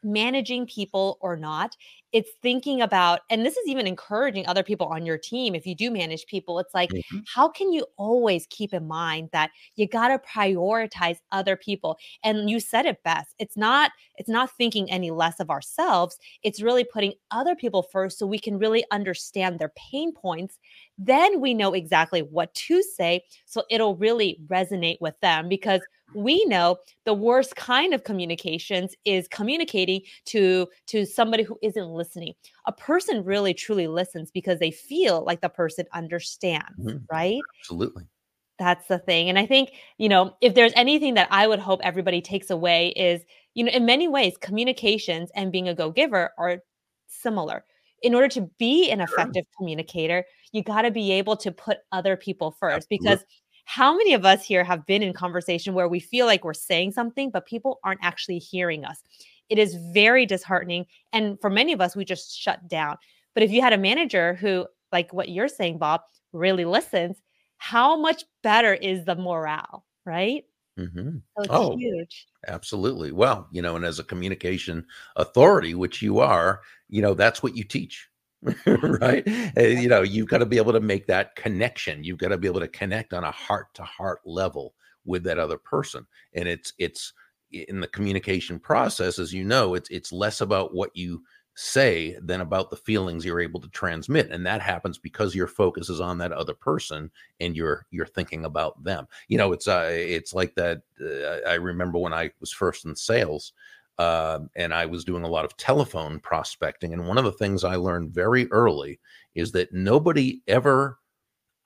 managing 0.06 0.66
people 0.66 1.18
or 1.20 1.36
not, 1.36 1.76
it's 2.12 2.30
thinking 2.42 2.80
about, 2.80 3.20
and 3.28 3.44
this 3.44 3.56
is 3.56 3.68
even 3.68 3.86
encouraging 3.86 4.46
other 4.46 4.62
people 4.62 4.86
on 4.86 5.04
your 5.04 5.18
team. 5.18 5.54
If 5.54 5.66
you 5.66 5.74
do 5.74 5.90
manage 5.90 6.26
people, 6.26 6.58
it's 6.58 6.72
like, 6.72 6.90
Mhm. 6.90 7.26
how 7.34 7.48
can 7.48 7.72
you 7.72 7.86
always 7.96 8.46
keep 8.48 8.72
in 8.72 8.86
mind 8.86 9.30
that 9.32 9.50
you 9.74 9.86
got 9.88 10.08
to 10.08 10.18
prioritize 10.18 11.18
other 11.32 11.56
people? 11.56 11.98
And 12.22 12.48
you 12.48 12.60
said 12.60 12.86
it 12.86 13.02
best. 13.02 13.34
It's 13.38 13.56
not, 13.56 13.90
it's 14.16 14.28
not 14.28 14.50
thinking 14.56 14.90
any 14.90 15.10
less 15.10 15.40
of 15.40 15.50
ourselves. 15.50 16.18
It's 16.42 16.62
really 16.62 16.84
putting 16.84 17.14
other 17.30 17.54
people 17.56 17.82
first 17.82 18.18
so 18.18 18.26
we 18.26 18.38
can 18.38 18.58
really 18.58 18.84
understand 18.92 19.58
their 19.58 19.72
pain 19.76 20.12
points. 20.12 20.58
Then 20.98 21.40
we 21.40 21.54
know 21.54 21.74
exactly 21.74 22.22
what 22.22 22.54
to 22.54 22.82
say. 22.82 23.24
So 23.44 23.64
it'll 23.70 23.96
really 23.96 24.38
resonate 24.46 24.98
with 25.00 25.18
them 25.20 25.48
because 25.48 25.86
we 26.14 26.44
know 26.46 26.78
the 27.04 27.14
worst 27.14 27.56
kind 27.56 27.92
of 27.92 28.04
communications 28.04 28.94
is 29.04 29.28
communicating 29.28 30.00
to 30.26 30.68
to 30.86 31.04
somebody 31.04 31.42
who 31.42 31.58
isn't 31.62 31.88
listening 31.90 32.32
a 32.66 32.72
person 32.72 33.24
really 33.24 33.52
truly 33.54 33.86
listens 33.88 34.30
because 34.30 34.58
they 34.58 34.70
feel 34.70 35.24
like 35.24 35.40
the 35.40 35.48
person 35.48 35.84
understands 35.92 36.78
Mhm. 36.78 37.06
right 37.10 37.46
Absolutely. 37.60 38.06
that's 38.58 38.86
the 38.88 38.98
thing 38.98 39.28
and 39.28 39.38
i 39.38 39.44
think 39.46 39.72
you 39.98 40.08
know 40.08 40.34
if 40.40 40.54
there's 40.54 40.72
anything 40.76 41.14
that 41.14 41.28
i 41.30 41.46
would 41.46 41.58
hope 41.58 41.80
everybody 41.82 42.20
takes 42.22 42.48
away 42.50 42.88
is 42.90 43.22
you 43.54 43.64
know 43.64 43.72
in 43.72 43.84
many 43.84 44.08
ways 44.08 44.36
communications 44.40 45.30
and 45.34 45.52
being 45.52 45.68
a 45.68 45.74
go-giver 45.74 46.30
are 46.38 46.58
similar 47.06 47.64
in 48.02 48.14
order 48.14 48.28
to 48.28 48.42
be 48.58 48.90
an 48.90 49.00
effective 49.00 49.44
communicator 49.58 50.24
you 50.52 50.62
got 50.62 50.82
to 50.82 50.90
be 50.90 51.12
able 51.12 51.36
to 51.36 51.52
put 51.52 51.78
other 51.92 52.16
people 52.16 52.50
first 52.58 52.88
because 52.88 53.24
how 53.68 53.96
many 53.96 54.14
of 54.14 54.24
us 54.24 54.44
here 54.44 54.64
have 54.64 54.86
been 54.86 55.02
in 55.02 55.12
conversation 55.12 55.74
where 55.74 55.88
we 55.88 56.00
feel 56.00 56.26
like 56.26 56.44
we're 56.44 56.54
saying 56.54 56.92
something 56.92 57.30
but 57.30 57.46
people 57.46 57.80
aren't 57.84 58.00
actually 58.02 58.38
hearing 58.38 58.84
us 58.84 59.02
it 59.50 59.58
is 59.58 59.76
very 59.92 60.24
disheartening 60.26 60.86
and 61.12 61.38
for 61.40 61.50
many 61.50 61.72
of 61.72 61.80
us 61.80 61.96
we 61.96 62.04
just 62.04 62.36
shut 62.38 62.66
down 62.68 62.96
but 63.34 63.42
if 63.42 63.50
you 63.50 63.60
had 63.60 63.72
a 63.72 63.78
manager 63.78 64.34
who 64.34 64.66
like 64.92 65.12
what 65.12 65.28
you're 65.30 65.48
saying 65.48 65.78
bob 65.78 66.00
really 66.32 66.64
listens 66.64 67.20
how 67.58 67.96
much 67.96 68.24
better 68.42 68.74
is 68.74 69.04
the 69.04 69.16
morale 69.16 69.84
right 70.04 70.44
Mhm. 70.78 71.22
so 71.36 71.42
it's 71.44 71.54
Oh. 71.54 71.76
huge 71.76 72.26
Absolutely. 72.48 73.10
Well, 73.10 73.48
you 73.50 73.60
know, 73.62 73.74
and 73.74 73.84
as 73.84 73.98
a 73.98 74.04
communication 74.04 74.86
authority, 75.16 75.74
which 75.74 76.00
you 76.00 76.20
are, 76.20 76.62
you 76.88 77.02
know, 77.02 77.12
that's 77.14 77.42
what 77.42 77.56
you 77.56 77.64
teach. 77.64 78.08
right? 78.66 79.26
Uh, 79.56 79.62
You 79.62 79.88
know, 79.88 80.02
you've 80.02 80.28
got 80.28 80.38
to 80.38 80.46
be 80.46 80.58
able 80.58 80.72
to 80.72 80.80
make 80.80 81.06
that 81.06 81.36
connection. 81.36 82.04
You've 82.04 82.18
got 82.18 82.28
to 82.28 82.38
be 82.38 82.48
able 82.48 82.60
to 82.60 82.68
connect 82.68 83.12
on 83.12 83.24
a 83.24 83.30
heart 83.30 83.68
to 83.74 83.82
heart 83.82 84.20
level 84.24 84.74
with 85.04 85.24
that 85.24 85.38
other 85.38 85.58
person. 85.58 86.06
And 86.34 86.48
it's 86.48 86.72
it's 86.78 87.12
in 87.52 87.80
the 87.80 87.86
communication 87.88 88.58
process 88.58 89.18
as 89.18 89.32
you 89.32 89.44
know, 89.44 89.74
it's 89.74 89.90
it's 89.90 90.12
less 90.12 90.40
about 90.40 90.74
what 90.74 90.90
you 90.94 91.22
say 91.58 92.14
than 92.22 92.42
about 92.42 92.68
the 92.68 92.76
feelings 92.76 93.24
you're 93.24 93.40
able 93.40 93.58
to 93.58 93.68
transmit 93.70 94.30
and 94.30 94.44
that 94.44 94.60
happens 94.60 94.98
because 94.98 95.34
your 95.34 95.46
focus 95.46 95.88
is 95.88 96.02
on 96.02 96.18
that 96.18 96.30
other 96.30 96.52
person 96.52 97.10
and 97.40 97.56
you're 97.56 97.86
you're 97.90 98.04
thinking 98.04 98.44
about 98.44 98.84
them 98.84 99.06
you 99.28 99.38
know 99.38 99.52
it's 99.52 99.66
uh 99.66 99.88
it's 99.90 100.34
like 100.34 100.54
that 100.54 100.82
uh, 101.00 101.48
i 101.48 101.54
remember 101.54 101.98
when 101.98 102.12
i 102.12 102.30
was 102.40 102.52
first 102.52 102.84
in 102.84 102.94
sales 102.94 103.54
um, 103.98 104.50
and 104.56 104.74
I 104.74 104.86
was 104.86 105.04
doing 105.04 105.24
a 105.24 105.28
lot 105.28 105.44
of 105.44 105.56
telephone 105.56 106.20
prospecting. 106.20 106.92
And 106.92 107.06
one 107.06 107.18
of 107.18 107.24
the 107.24 107.32
things 107.32 107.64
I 107.64 107.76
learned 107.76 108.12
very 108.12 108.50
early 108.50 109.00
is 109.34 109.52
that 109.52 109.72
nobody 109.72 110.42
ever 110.46 110.98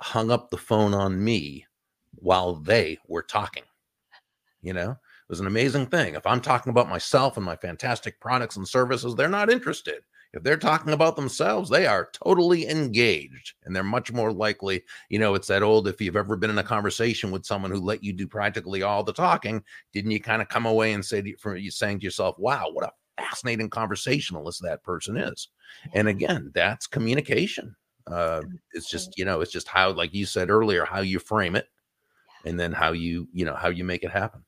hung 0.00 0.30
up 0.30 0.50
the 0.50 0.56
phone 0.56 0.94
on 0.94 1.22
me 1.22 1.66
while 2.14 2.54
they 2.54 2.98
were 3.08 3.22
talking. 3.22 3.64
You 4.62 4.74
know, 4.74 4.90
it 4.90 5.28
was 5.28 5.40
an 5.40 5.46
amazing 5.46 5.86
thing. 5.86 6.14
If 6.14 6.26
I'm 6.26 6.40
talking 6.40 6.70
about 6.70 6.88
myself 6.88 7.36
and 7.36 7.46
my 7.46 7.56
fantastic 7.56 8.20
products 8.20 8.56
and 8.56 8.68
services, 8.68 9.14
they're 9.14 9.28
not 9.28 9.50
interested. 9.50 10.02
If 10.32 10.44
they're 10.44 10.56
talking 10.56 10.92
about 10.92 11.16
themselves, 11.16 11.68
they 11.68 11.86
are 11.86 12.08
totally 12.12 12.68
engaged 12.68 13.54
and 13.64 13.74
they're 13.74 13.82
much 13.82 14.12
more 14.12 14.32
likely. 14.32 14.84
You 15.08 15.18
know, 15.18 15.34
it's 15.34 15.48
that 15.48 15.62
old 15.62 15.88
if 15.88 16.00
you've 16.00 16.16
ever 16.16 16.36
been 16.36 16.50
in 16.50 16.58
a 16.58 16.64
conversation 16.64 17.30
with 17.32 17.44
someone 17.44 17.72
who 17.72 17.80
let 17.80 18.04
you 18.04 18.12
do 18.12 18.28
practically 18.28 18.82
all 18.82 19.02
the 19.02 19.12
talking, 19.12 19.62
didn't 19.92 20.12
you 20.12 20.20
kind 20.20 20.40
of 20.40 20.48
come 20.48 20.66
away 20.66 20.92
and 20.92 21.04
say 21.04 21.20
to, 21.20 21.36
from 21.36 21.56
you 21.56 21.70
saying 21.70 21.98
to 21.98 22.04
yourself, 22.04 22.38
wow, 22.38 22.68
what 22.72 22.84
a 22.84 22.92
fascinating 23.20 23.68
conversationalist 23.68 24.62
that 24.62 24.84
person 24.84 25.16
is? 25.16 25.48
And 25.94 26.06
again, 26.06 26.52
that's 26.54 26.86
communication. 26.86 27.74
Uh, 28.06 28.42
it's 28.72 28.88
just, 28.88 29.18
you 29.18 29.24
know, 29.24 29.40
it's 29.40 29.52
just 29.52 29.68
how, 29.68 29.90
like 29.90 30.14
you 30.14 30.26
said 30.26 30.48
earlier, 30.48 30.84
how 30.84 31.00
you 31.00 31.18
frame 31.18 31.56
it 31.56 31.68
and 32.44 32.58
then 32.58 32.72
how 32.72 32.92
you, 32.92 33.28
you 33.32 33.44
know, 33.44 33.54
how 33.54 33.68
you 33.68 33.84
make 33.84 34.04
it 34.04 34.10
happen. 34.10 34.44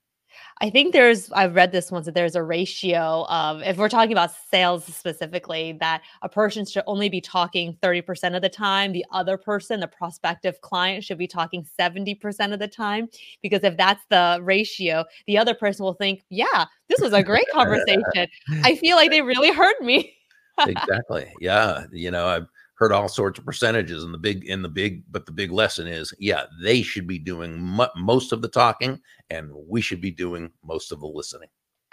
I 0.63 0.71
think 0.71 0.93
there's, 0.93 1.31
I've 1.33 1.57
read 1.57 1.73
this 1.73 1.91
once 1.91 2.07
that 2.07 2.15
there's 2.15 2.37
a 2.37 2.43
ratio 2.43 3.27
of, 3.29 3.63
if 3.63 3.79
we're 3.79 3.89
talking 3.89 4.13
about 4.13 4.31
sales 4.49 4.85
specifically, 4.85 5.73
that 5.81 6.03
a 6.23 6.29
person 6.29 6.65
should 6.65 6.85
only 6.87 7.09
be 7.09 7.21
talking 7.21 7.77
30% 7.83 8.37
of 8.37 8.43
the 8.43 8.49
time. 8.49 8.93
The 8.93 9.05
other 9.11 9.37
person, 9.37 9.81
the 9.81 9.89
prospective 9.89 10.61
client, 10.61 11.03
should 11.03 11.19
be 11.19 11.27
talking 11.27 11.67
70% 11.77 12.53
of 12.53 12.61
the 12.61 12.69
time. 12.69 13.09
Because 13.43 13.65
if 13.65 13.77
that's 13.77 14.05
the 14.09 14.39
ratio, 14.41 15.05
the 15.27 15.37
other 15.37 15.53
person 15.53 15.85
will 15.85 15.95
think, 15.95 16.23
yeah, 16.29 16.67
this 16.87 17.01
was 17.01 17.13
a 17.13 17.23
great 17.25 17.49
conversation. 17.53 18.29
I 18.63 18.77
feel 18.77 18.95
like 18.95 19.11
they 19.11 19.21
really 19.21 19.53
heard 19.53 19.81
me. 19.81 20.15
exactly. 20.61 21.33
Yeah. 21.41 21.87
You 21.91 22.13
know, 22.13 22.29
I've 22.29 22.47
heard 22.83 22.93
all 22.93 23.09
sorts 23.09 23.39
of 23.39 23.45
percentages 23.45 24.03
and 24.03 24.13
the 24.13 24.19
big 24.19 24.45
in 24.45 24.61
the 24.61 24.69
big, 24.69 25.05
but 25.11 25.25
the 25.25 25.33
big 25.33 25.53
lesson 25.53 25.87
is, 25.87 26.13
yeah, 26.19 26.45
they 26.63 26.83
should 26.83 27.07
be 27.07 27.19
doing 27.19 27.61
mo- 27.61 27.91
most 27.97 28.33
of 28.33 28.43
the 28.43 28.49
talking 28.49 29.01
and 29.31 29.51
we 29.69 29.81
should 29.81 30.01
be 30.01 30.11
doing 30.11 30.51
most 30.65 30.91
of 30.91 30.99
the 30.99 31.07
listening. 31.07 31.49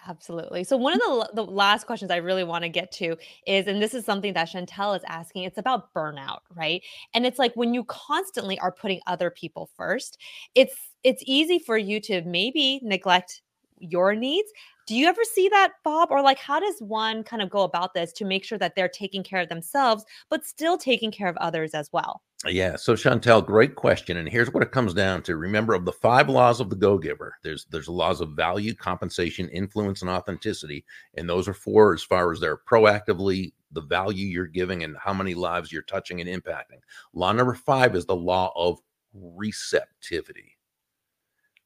Absolutely. 0.08 0.63
So 0.63 0.78
one 0.78 0.93
of 0.93 0.99
the 0.99 1.30
the 1.36 1.45
last 1.45 1.86
questions 1.86 2.10
I 2.10 2.17
really 2.17 2.43
want 2.43 2.63
to 2.63 2.69
get 2.69 2.91
to 2.93 3.17
is, 3.45 3.67
and 3.67 3.80
this 3.80 3.93
is 3.93 4.04
something 4.04 4.34
that 4.34 4.49
Chantel 4.49 4.95
is 4.95 5.04
asking. 5.08 5.43
It's 5.43 5.60
about 5.60 5.93
burnout, 5.93 6.39
right? 6.56 6.82
And 7.13 7.25
it's 7.25 7.38
like 7.38 7.54
when 7.54 7.75
you 7.75 7.84
constantly 7.84 8.58
are 8.60 8.71
putting 8.71 9.02
other 9.06 9.30
people 9.30 9.69
first, 9.78 10.17
it's 10.56 10.75
it's 11.04 11.21
easy 11.28 11.60
for 11.60 11.78
you 11.78 11.99
to 12.02 12.23
maybe 12.23 12.80
neglect 12.82 13.41
your 13.78 14.15
needs. 14.15 14.49
Do 14.89 14.95
you 14.95 15.08
ever 15.08 15.21
see 15.23 15.47
that, 15.49 15.73
Bob? 15.84 16.10
Or 16.10 16.23
like, 16.23 16.39
how 16.39 16.60
does 16.60 16.80
one 16.80 17.23
kind 17.23 17.43
of 17.43 17.49
go 17.52 17.62
about 17.62 17.93
this 17.93 18.12
to 18.13 18.25
make 18.25 18.43
sure 18.43 18.58
that 18.58 18.73
they're 18.75 18.89
taking 18.89 19.21
care 19.21 19.39
of 19.39 19.47
themselves, 19.47 20.04
but 20.32 20.43
still 20.43 20.80
taking 20.80 21.12
care 21.12 21.28
of 21.28 21.38
others 21.38 21.75
as 21.75 21.93
well? 21.93 22.23
Yeah. 22.47 22.75
So 22.75 22.95
Chantel, 22.95 23.45
great 23.45 23.75
question. 23.75 24.17
And 24.17 24.28
here's 24.28 24.52
what 24.52 24.63
it 24.63 24.71
comes 24.71 24.95
down 24.95 25.21
to. 25.23 25.36
Remember, 25.36 25.75
of 25.75 25.86
the 25.86 25.91
five 25.91 26.28
laws 26.28 26.60
of 26.60 26.71
the 26.71 26.75
go-giver, 26.75 27.36
there's 27.43 27.67
there's 27.69 27.88
laws 27.88 28.19
of 28.19 28.32
value, 28.32 28.73
compensation, 28.73 29.47
influence, 29.49 30.02
and 30.02 30.10
authenticity. 30.10 30.84
And 31.13 31.30
those 31.30 31.47
are 31.47 31.54
four 31.54 31.93
as 31.93 32.02
far 32.02 32.32
as 32.32 32.39
they're 32.39 32.58
proactively 32.58 33.54
the 33.71 33.82
value 33.82 34.25
you're 34.25 34.47
giving 34.47 34.84
and 34.84 34.97
how 34.97 35.13
many 35.13 35.36
lives 35.36 35.71
you're 35.71 35.84
touching 35.84 36.19
and 36.19 36.28
impacting. 36.28 36.80
Law 37.13 37.32
number 37.32 37.54
five 37.54 37.95
is 37.95 38.08
the 38.08 38.15
law 38.15 38.52
of 38.56 38.80
receptivity. 39.13 40.58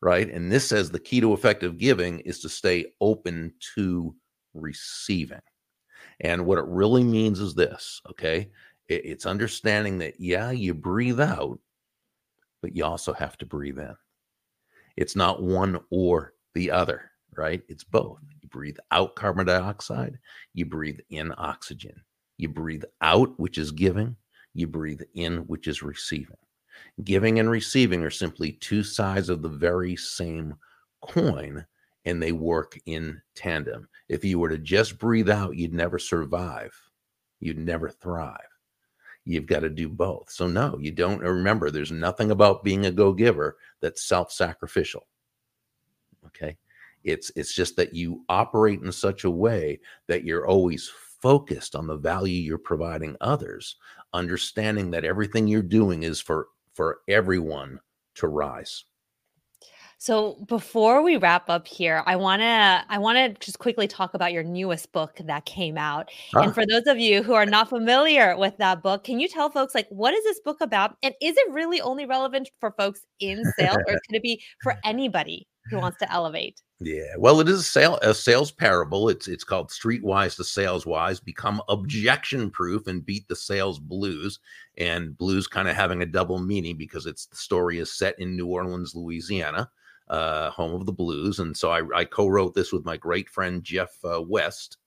Right. 0.04 0.30
And 0.30 0.52
this 0.52 0.68
says 0.68 0.89
the 0.89 1.00
key 1.00 1.22
to 1.22 1.34
effective 1.34 1.78
giving 1.78 2.20
is 2.20 2.39
to 2.42 2.50
stay 2.50 2.88
open 3.00 3.54
to 3.76 4.13
receiving. 4.54 5.39
And 6.20 6.46
what 6.46 6.58
it 6.60 6.66
really 6.66 7.04
means 7.04 7.39
is 7.39 7.56
this, 7.56 8.02
okay? 8.10 8.50
It's 8.89 9.26
understanding 9.26 9.98
that 10.00 10.20
yeah 10.20 10.52
you 10.52 10.74
breathe 10.74 11.22
out 11.22 11.58
but 12.62 12.76
you 12.76 12.84
also 12.84 13.13
have 13.13 13.38
to 13.38 13.46
breathe 13.46 13.80
in 13.80 13.96
it's 14.98 15.16
not 15.16 15.42
one 15.42 15.80
or 15.89 16.34
the 16.54 16.70
other 16.70 17.12
right 17.36 17.62
it's 17.68 17.84
both 17.84 18.20
you 18.42 18.50
breathe 18.50 18.78
out 18.92 19.16
carbon 19.16 19.46
dioxide 19.46 20.20
you 20.54 20.66
breathe 20.66 21.00
in 21.10 21.34
oxygen 21.38 21.96
you 22.38 22.50
breathe 22.50 22.84
out 23.02 23.38
which 23.39 23.58
is 23.58 23.72
giving 23.72 24.16
you 24.54 24.68
breathe 24.68 25.02
in 25.16 25.38
which 25.48 25.68
is 25.68 25.82
receiving 25.82 26.38
giving 27.04 27.40
and 27.40 27.50
receiving 27.50 28.04
are 28.04 28.10
simply 28.10 28.54
two 28.54 28.84
sides 28.84 29.30
of 29.30 29.42
the 29.42 29.50
very 29.50 29.96
same 29.96 30.56
coin 31.02 31.66
and 32.06 32.22
they 32.22 32.32
work 32.32 32.78
in 32.86 33.22
tandem 33.36 33.88
if 34.10 34.24
you 34.26 34.40
were 34.40 34.50
to 34.50 34.58
just 34.58 34.98
breathe 34.98 35.30
out 35.30 35.56
you'd 35.56 35.74
never 35.74 36.00
survive 36.00 36.74
you'd 37.44 37.60
never 37.60 37.90
thrive. 37.90 38.40
You've 39.26 39.46
got 39.46 39.60
to 39.60 39.70
do 39.70 39.88
both. 39.88 40.30
So, 40.32 40.48
no, 40.48 40.78
you 40.80 40.92
don't 40.92 41.20
remember, 41.20 41.70
there's 41.70 41.92
nothing 41.92 42.32
about 42.32 42.64
being 42.64 42.86
a 42.86 42.92
go 42.92 43.14
giver 43.14 43.58
that's 43.82 44.04
self 44.04 44.32
sacrificial. 44.32 45.08
Okay. 46.28 46.58
It's, 47.04 47.32
it's 47.36 47.54
just 47.54 47.76
that 47.76 47.94
you 47.94 48.24
operate 48.30 48.82
in 48.82 48.92
such 48.92 49.26
a 49.26 49.30
way 49.30 49.80
that 50.08 50.24
you're 50.24 50.48
always 50.48 50.90
focused 51.22 51.76
on 51.76 51.86
the 51.86 51.98
value 51.98 52.42
you're 52.42 52.58
providing 52.58 53.16
others, 53.22 53.76
understanding 54.14 54.92
that 54.92 55.06
everything 55.06 55.48
you're 55.48 55.62
doing 55.62 56.04
is 56.04 56.22
for 56.22 56.48
for 56.74 57.00
everyone 57.08 57.80
to 58.16 58.28
rise. 58.28 58.86
So 60.04 60.44
before 60.50 61.02
we 61.02 61.16
wrap 61.16 61.50
up 61.50 61.66
here, 61.66 62.04
I 62.06 62.18
want 62.18 62.42
to 62.42 62.84
I 62.90 62.98
want 62.98 63.18
to 63.18 63.40
just 63.40 63.60
quickly 63.60 63.88
talk 63.88 64.14
about 64.14 64.34
your 64.34 64.44
newest 64.44 64.92
book 64.92 65.18
that 65.24 65.46
came 65.46 65.78
out. 65.78 66.12
Ah. 66.36 66.42
And 66.42 66.54
for 66.54 66.66
those 66.66 66.88
of 66.88 67.00
you 67.00 67.24
who 67.24 67.34
are 67.36 67.46
not 67.46 67.70
familiar 67.70 68.36
with 68.38 68.58
that 68.58 68.84
book, 68.84 69.06
can 69.06 69.22
you 69.22 69.30
tell 69.30 69.50
folks 69.50 69.74
like 69.74 69.88
what 69.88 70.14
is 70.14 70.22
this 70.26 70.42
book 70.42 70.60
about 70.60 70.98
and 71.04 71.14
is 71.22 71.38
it 71.38 71.54
really 71.54 71.80
only 71.80 72.06
relevant 72.06 72.50
for 72.60 72.72
folks 72.72 73.06
in 73.22 73.44
sales 73.58 73.78
or 73.78 73.94
could 74.06 74.16
it 74.16 74.24
be 74.24 74.44
for 74.62 74.76
anybody 74.84 75.48
who 75.69 75.80
wants 75.80 75.97
to 75.99 76.12
elevate? 76.12 76.62
Yeah, 76.80 77.15
well, 77.17 77.39
it 77.39 77.47
is 77.47 77.60
a 77.60 77.63
sale 77.63 77.97
a 78.02 78.13
sales 78.13 78.52
parable. 78.52 79.10
It's 79.10 79.28
it's 79.28 79.43
called 79.43 79.69
Streetwise 79.69 80.36
to 80.36 80.43
Sales 80.43 80.86
Wise. 80.86 81.19
Become 81.19 81.62
objection 81.69 82.49
proof 82.49 82.88
and 82.88 83.06
beat 83.06 83.28
the 83.28 83.36
sales 83.36 83.80
blues. 83.80 84.39
And 84.78 85.17
blues 85.17 85.47
kind 85.47 85.69
of 85.69 85.76
having 85.76 86.02
a 86.02 86.08
double 86.08 86.39
meaning 86.39 86.78
because 86.78 87.06
it's 87.06 87.26
the 87.28 87.36
story 87.36 87.80
is 87.80 87.91
set 87.91 88.19
in 88.19 88.36
New 88.36 88.47
Orleans, 88.47 88.95
Louisiana, 88.95 89.69
uh, 90.10 90.49
home 90.49 90.73
of 90.73 90.86
the 90.86 90.91
blues. 90.91 91.39
And 91.39 91.56
so 91.56 91.71
I, 91.71 91.82
I 91.95 92.06
co-wrote 92.06 92.54
this 92.56 92.73
with 92.73 92.86
my 92.86 92.97
great 92.97 93.30
friend 93.30 93.63
Jeff 93.63 93.93
uh, 94.04 94.21
West. 94.21 94.78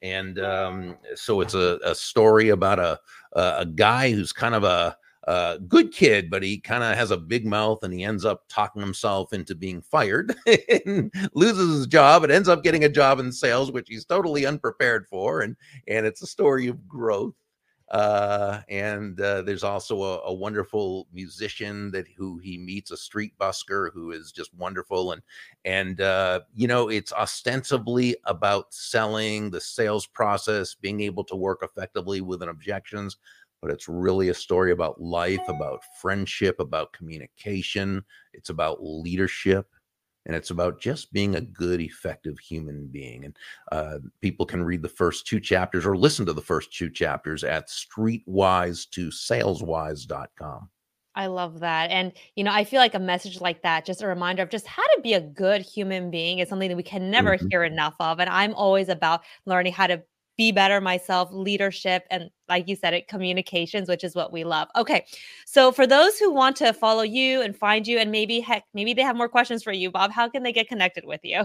And 0.00 0.38
um, 0.40 0.96
so 1.14 1.40
it's 1.40 1.54
a, 1.54 1.78
a 1.84 1.94
story 1.94 2.48
about 2.48 2.78
a 2.78 2.98
a 3.34 3.66
guy 3.66 4.10
who's 4.10 4.32
kind 4.32 4.54
of 4.54 4.64
a 4.64 4.96
uh, 5.28 5.58
good 5.68 5.92
kid, 5.92 6.30
but 6.30 6.42
he 6.42 6.58
kind 6.58 6.82
of 6.82 6.96
has 6.96 7.10
a 7.10 7.16
big 7.16 7.46
mouth 7.46 7.82
and 7.82 7.94
he 7.94 8.02
ends 8.02 8.24
up 8.24 8.44
talking 8.48 8.82
himself 8.82 9.32
into 9.32 9.54
being 9.54 9.80
fired 9.80 10.34
and 10.86 11.12
loses 11.34 11.76
his 11.76 11.86
job 11.86 12.24
and 12.24 12.32
ends 12.32 12.48
up 12.48 12.64
getting 12.64 12.84
a 12.84 12.88
job 12.88 13.20
in 13.20 13.30
sales, 13.30 13.70
which 13.70 13.88
he's 13.88 14.04
totally 14.04 14.46
unprepared 14.46 15.06
for. 15.06 15.42
And 15.42 15.56
and 15.86 16.06
it's 16.06 16.22
a 16.22 16.26
story 16.26 16.66
of 16.66 16.88
growth. 16.88 17.34
Uh, 17.90 18.62
and 18.70 19.20
uh, 19.20 19.42
there's 19.42 19.62
also 19.62 20.02
a, 20.02 20.20
a, 20.20 20.32
wonderful 20.32 21.06
musician 21.12 21.90
that 21.90 22.06
who 22.16 22.38
he 22.38 22.56
meets, 22.56 22.90
a 22.90 22.96
street 22.96 23.34
busker 23.38 23.92
who 23.92 24.12
is 24.12 24.32
just 24.32 24.52
wonderful. 24.54 25.12
And 25.12 25.20
and 25.66 26.00
uh, 26.00 26.40
you 26.54 26.66
know, 26.66 26.88
it's 26.88 27.12
ostensibly 27.12 28.16
about 28.24 28.72
selling 28.72 29.50
the 29.50 29.60
sales 29.60 30.06
process, 30.06 30.74
being 30.74 31.02
able 31.02 31.22
to 31.24 31.36
work 31.36 31.58
effectively 31.62 32.22
within 32.22 32.48
objections 32.48 33.18
but 33.62 33.70
it's 33.70 33.88
really 33.88 34.28
a 34.28 34.34
story 34.34 34.72
about 34.72 35.00
life, 35.00 35.40
about 35.48 35.82
friendship, 36.00 36.58
about 36.58 36.92
communication. 36.92 38.04
It's 38.34 38.50
about 38.50 38.82
leadership. 38.82 39.66
And 40.26 40.36
it's 40.36 40.50
about 40.50 40.80
just 40.80 41.12
being 41.12 41.36
a 41.36 41.40
good, 41.40 41.80
effective 41.80 42.38
human 42.38 42.86
being. 42.86 43.24
And 43.24 43.36
uh, 43.72 43.98
people 44.20 44.46
can 44.46 44.62
read 44.62 44.82
the 44.82 44.88
first 44.88 45.26
two 45.26 45.40
chapters 45.40 45.86
or 45.86 45.96
listen 45.96 46.26
to 46.26 46.32
the 46.32 46.42
first 46.42 46.72
two 46.72 46.90
chapters 46.90 47.42
at 47.42 47.68
streetwise 47.68 48.88
to 48.90 49.08
saleswise.com. 49.08 50.68
I 51.14 51.26
love 51.26 51.60
that. 51.60 51.90
And, 51.90 52.12
you 52.36 52.44
know, 52.44 52.52
I 52.52 52.64
feel 52.64 52.78
like 52.80 52.94
a 52.94 52.98
message 53.00 53.40
like 53.40 53.62
that, 53.62 53.84
just 53.84 54.02
a 54.02 54.06
reminder 54.06 54.42
of 54.42 54.48
just 54.48 54.66
how 54.66 54.82
to 54.82 55.00
be 55.02 55.12
a 55.12 55.20
good 55.20 55.60
human 55.60 56.10
being 56.10 56.38
is 56.38 56.48
something 56.48 56.68
that 56.68 56.76
we 56.76 56.82
can 56.82 57.10
never 57.10 57.36
mm-hmm. 57.36 57.48
hear 57.50 57.64
enough 57.64 57.94
of. 58.00 58.18
And 58.18 58.30
I'm 58.30 58.54
always 58.54 58.88
about 58.88 59.22
learning 59.44 59.74
how 59.74 59.88
to 59.88 60.02
be 60.42 60.50
better 60.50 60.80
myself, 60.80 61.28
leadership, 61.30 62.04
and 62.10 62.28
like 62.48 62.66
you 62.66 62.74
said, 62.74 62.94
it 62.94 63.06
communications, 63.06 63.88
which 63.88 64.02
is 64.02 64.16
what 64.16 64.32
we 64.32 64.42
love. 64.42 64.66
Okay. 64.74 65.06
So 65.46 65.70
for 65.70 65.86
those 65.86 66.18
who 66.18 66.32
want 66.32 66.56
to 66.56 66.72
follow 66.72 67.02
you 67.02 67.42
and 67.42 67.56
find 67.56 67.86
you, 67.86 67.98
and 67.98 68.10
maybe 68.10 68.40
heck, 68.40 68.64
maybe 68.74 68.92
they 68.92 69.02
have 69.02 69.14
more 69.14 69.28
questions 69.28 69.62
for 69.62 69.70
you, 69.70 69.88
Bob, 69.88 70.10
how 70.10 70.28
can 70.28 70.42
they 70.42 70.52
get 70.52 70.66
connected 70.66 71.04
with 71.04 71.20
you? 71.22 71.44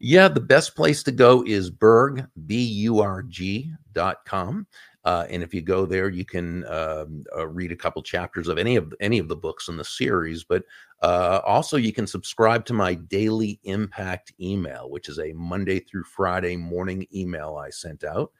Yeah, 0.00 0.28
the 0.28 0.40
best 0.40 0.74
place 0.74 1.02
to 1.02 1.12
go 1.12 1.44
is 1.46 1.68
burg, 1.68 2.26
B-U-R-G 2.46 3.70
dot 3.92 4.24
com. 4.24 4.66
Uh, 5.08 5.24
and 5.32 5.42
if 5.42 5.54
you 5.54 5.62
go 5.62 5.86
there, 5.86 6.10
you 6.10 6.24
can 6.34 6.66
um, 6.66 7.24
uh, 7.38 7.46
read 7.58 7.72
a 7.72 7.82
couple 7.84 8.02
chapters 8.02 8.48
of 8.48 8.58
any 8.58 8.76
of 8.76 8.92
any 9.00 9.18
of 9.20 9.28
the 9.28 9.40
books 9.46 9.68
in 9.68 9.76
the 9.78 9.84
series. 10.00 10.44
But 10.44 10.62
uh, 11.02 11.40
also, 11.54 11.76
you 11.78 11.92
can 11.92 12.06
subscribe 12.06 12.62
to 12.66 12.74
my 12.74 12.92
daily 12.94 13.58
impact 13.62 14.32
email, 14.38 14.90
which 14.90 15.08
is 15.08 15.18
a 15.18 15.32
Monday 15.32 15.80
through 15.80 16.04
Friday 16.04 16.56
morning 16.56 17.06
email 17.20 17.56
I 17.66 17.70
sent 17.70 18.04
out 18.04 18.30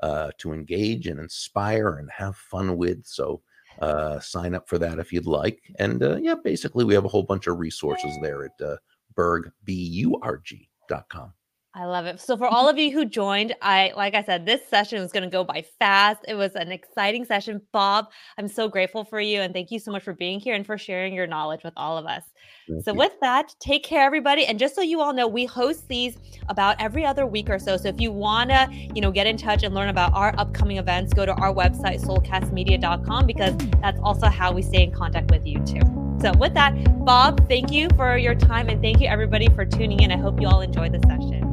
uh, 0.00 0.30
to 0.38 0.52
engage 0.52 1.06
and 1.10 1.20
inspire 1.20 1.98
and 1.98 2.10
have 2.10 2.36
fun 2.36 2.76
with. 2.76 3.06
So 3.06 3.42
uh, 3.78 4.18
sign 4.18 4.54
up 4.56 4.68
for 4.68 4.78
that 4.78 4.98
if 4.98 5.12
you'd 5.12 5.26
like. 5.26 5.60
And 5.78 6.02
uh, 6.02 6.16
yeah, 6.16 6.36
basically, 6.42 6.84
we 6.84 6.94
have 6.94 7.04
a 7.04 7.12
whole 7.14 7.26
bunch 7.32 7.46
of 7.46 7.60
resources 7.60 8.18
there 8.22 8.40
at 8.48 8.66
uh, 8.66 8.76
Burg 9.14 9.52
B 9.62 9.72
U 10.04 10.18
R 10.22 10.38
G 10.38 10.68
dot 10.88 11.06
com. 11.08 11.32
I 11.76 11.84
love 11.84 12.06
it. 12.06 12.18
So 12.20 12.38
for 12.38 12.46
all 12.46 12.70
of 12.70 12.78
you 12.78 12.90
who 12.90 13.04
joined, 13.04 13.54
I 13.60 13.92
like 13.94 14.14
I 14.14 14.22
said, 14.22 14.46
this 14.46 14.66
session 14.66 14.98
was 14.98 15.12
going 15.12 15.24
to 15.24 15.28
go 15.28 15.44
by 15.44 15.62
fast. 15.78 16.24
It 16.26 16.34
was 16.34 16.54
an 16.54 16.72
exciting 16.72 17.26
session. 17.26 17.60
Bob, 17.70 18.06
I'm 18.38 18.48
so 18.48 18.66
grateful 18.66 19.04
for 19.04 19.20
you 19.20 19.42
and 19.42 19.52
thank 19.52 19.70
you 19.70 19.78
so 19.78 19.92
much 19.92 20.02
for 20.02 20.14
being 20.14 20.40
here 20.40 20.54
and 20.54 20.64
for 20.64 20.78
sharing 20.78 21.12
your 21.12 21.26
knowledge 21.26 21.64
with 21.64 21.74
all 21.76 21.98
of 21.98 22.06
us. 22.06 22.22
Thank 22.66 22.82
so 22.82 22.92
you. 22.92 22.98
with 22.98 23.12
that, 23.20 23.54
take 23.60 23.84
care 23.84 24.06
everybody. 24.06 24.46
And 24.46 24.58
just 24.58 24.74
so 24.74 24.80
you 24.80 25.02
all 25.02 25.12
know, 25.12 25.28
we 25.28 25.44
host 25.44 25.86
these 25.86 26.16
about 26.48 26.80
every 26.80 27.04
other 27.04 27.26
week 27.26 27.50
or 27.50 27.58
so. 27.58 27.76
So 27.76 27.88
if 27.88 28.00
you 28.00 28.10
want 28.10 28.48
to, 28.48 28.68
you 28.72 29.02
know, 29.02 29.10
get 29.10 29.26
in 29.26 29.36
touch 29.36 29.62
and 29.62 29.74
learn 29.74 29.90
about 29.90 30.14
our 30.14 30.34
upcoming 30.38 30.78
events, 30.78 31.12
go 31.12 31.26
to 31.26 31.34
our 31.34 31.52
website 31.52 32.02
soulcastmedia.com 32.02 33.26
because 33.26 33.54
that's 33.82 34.00
also 34.02 34.28
how 34.28 34.50
we 34.50 34.62
stay 34.62 34.82
in 34.82 34.92
contact 34.92 35.30
with 35.30 35.46
you 35.46 35.58
too. 35.66 35.80
So 36.22 36.32
with 36.38 36.54
that, 36.54 36.72
Bob, 37.04 37.46
thank 37.48 37.70
you 37.70 37.90
for 37.96 38.16
your 38.16 38.34
time 38.34 38.70
and 38.70 38.80
thank 38.80 39.02
you 39.02 39.08
everybody 39.08 39.48
for 39.50 39.66
tuning 39.66 40.00
in. 40.00 40.10
I 40.10 40.16
hope 40.16 40.40
you 40.40 40.48
all 40.48 40.62
enjoyed 40.62 40.92
the 40.92 41.06
session. 41.06 41.45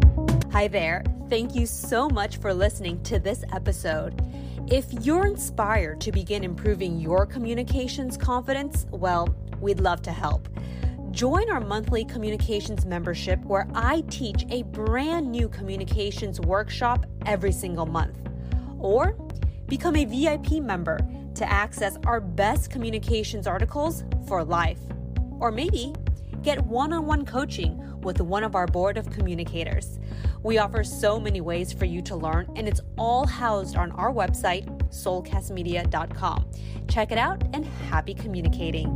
Hi 0.54 0.68
there. 0.68 1.04
Thank 1.32 1.56
you 1.56 1.66
so 1.66 2.08
much 2.08 2.38
for 2.38 2.54
listening 2.54 3.02
to 3.06 3.18
this 3.18 3.44
episode. 3.52 4.22
If 4.68 4.86
you're 5.04 5.26
inspired 5.26 6.00
to 6.02 6.12
begin 6.12 6.44
improving 6.44 7.00
your 7.00 7.26
communications 7.26 8.18
confidence, 8.18 8.86
well, 8.92 9.36
we'd 9.60 9.80
love 9.80 10.04
to 10.04 10.12
help. 10.12 10.48
Join 11.10 11.50
our 11.50 11.60
monthly 11.60 12.06
communications 12.06 12.86
membership 12.86 13.44
where 13.46 13.68
I 13.74 14.04
teach 14.12 14.46
a 14.52 14.62
brand 14.62 15.32
new 15.32 15.50
communications 15.50 16.40
workshop 16.40 17.08
every 17.26 17.52
single 17.52 17.88
month. 17.88 18.20
Or 18.78 19.18
become 19.66 19.96
a 19.96 20.06
VIP 20.06 20.62
member 20.62 21.00
to 21.34 21.52
access 21.52 21.98
our 22.06 22.22
best 22.22 22.70
communications 22.70 23.48
articles 23.48 24.04
for 24.28 24.44
life. 24.44 24.82
Or 25.40 25.52
maybe 25.52 25.96
get 26.44 26.64
one 26.66 26.94
on 26.94 27.06
one 27.06 27.26
coaching 27.26 27.80
with 28.02 28.20
one 28.22 28.44
of 28.44 28.54
our 28.56 28.68
board 28.68 28.98
of 28.98 29.10
communicators. 29.10 30.00
We 30.44 30.58
offer 30.58 30.84
so 30.84 31.20
many 31.20 31.42
ways 31.42 31.72
for 31.72 31.86
you 31.86 32.02
to 32.04 32.16
learn, 32.16 32.52
and 32.56 32.68
it's 32.68 32.82
all 32.98 33.26
housed 33.26 33.78
on 33.78 33.92
our 33.94 34.12
website, 34.12 34.68
soulcastmedia.com. 34.90 36.46
Check 36.88 37.12
it 37.12 37.18
out 37.18 37.44
and 37.54 37.66
happy 37.66 38.14
communicating. 38.14 38.94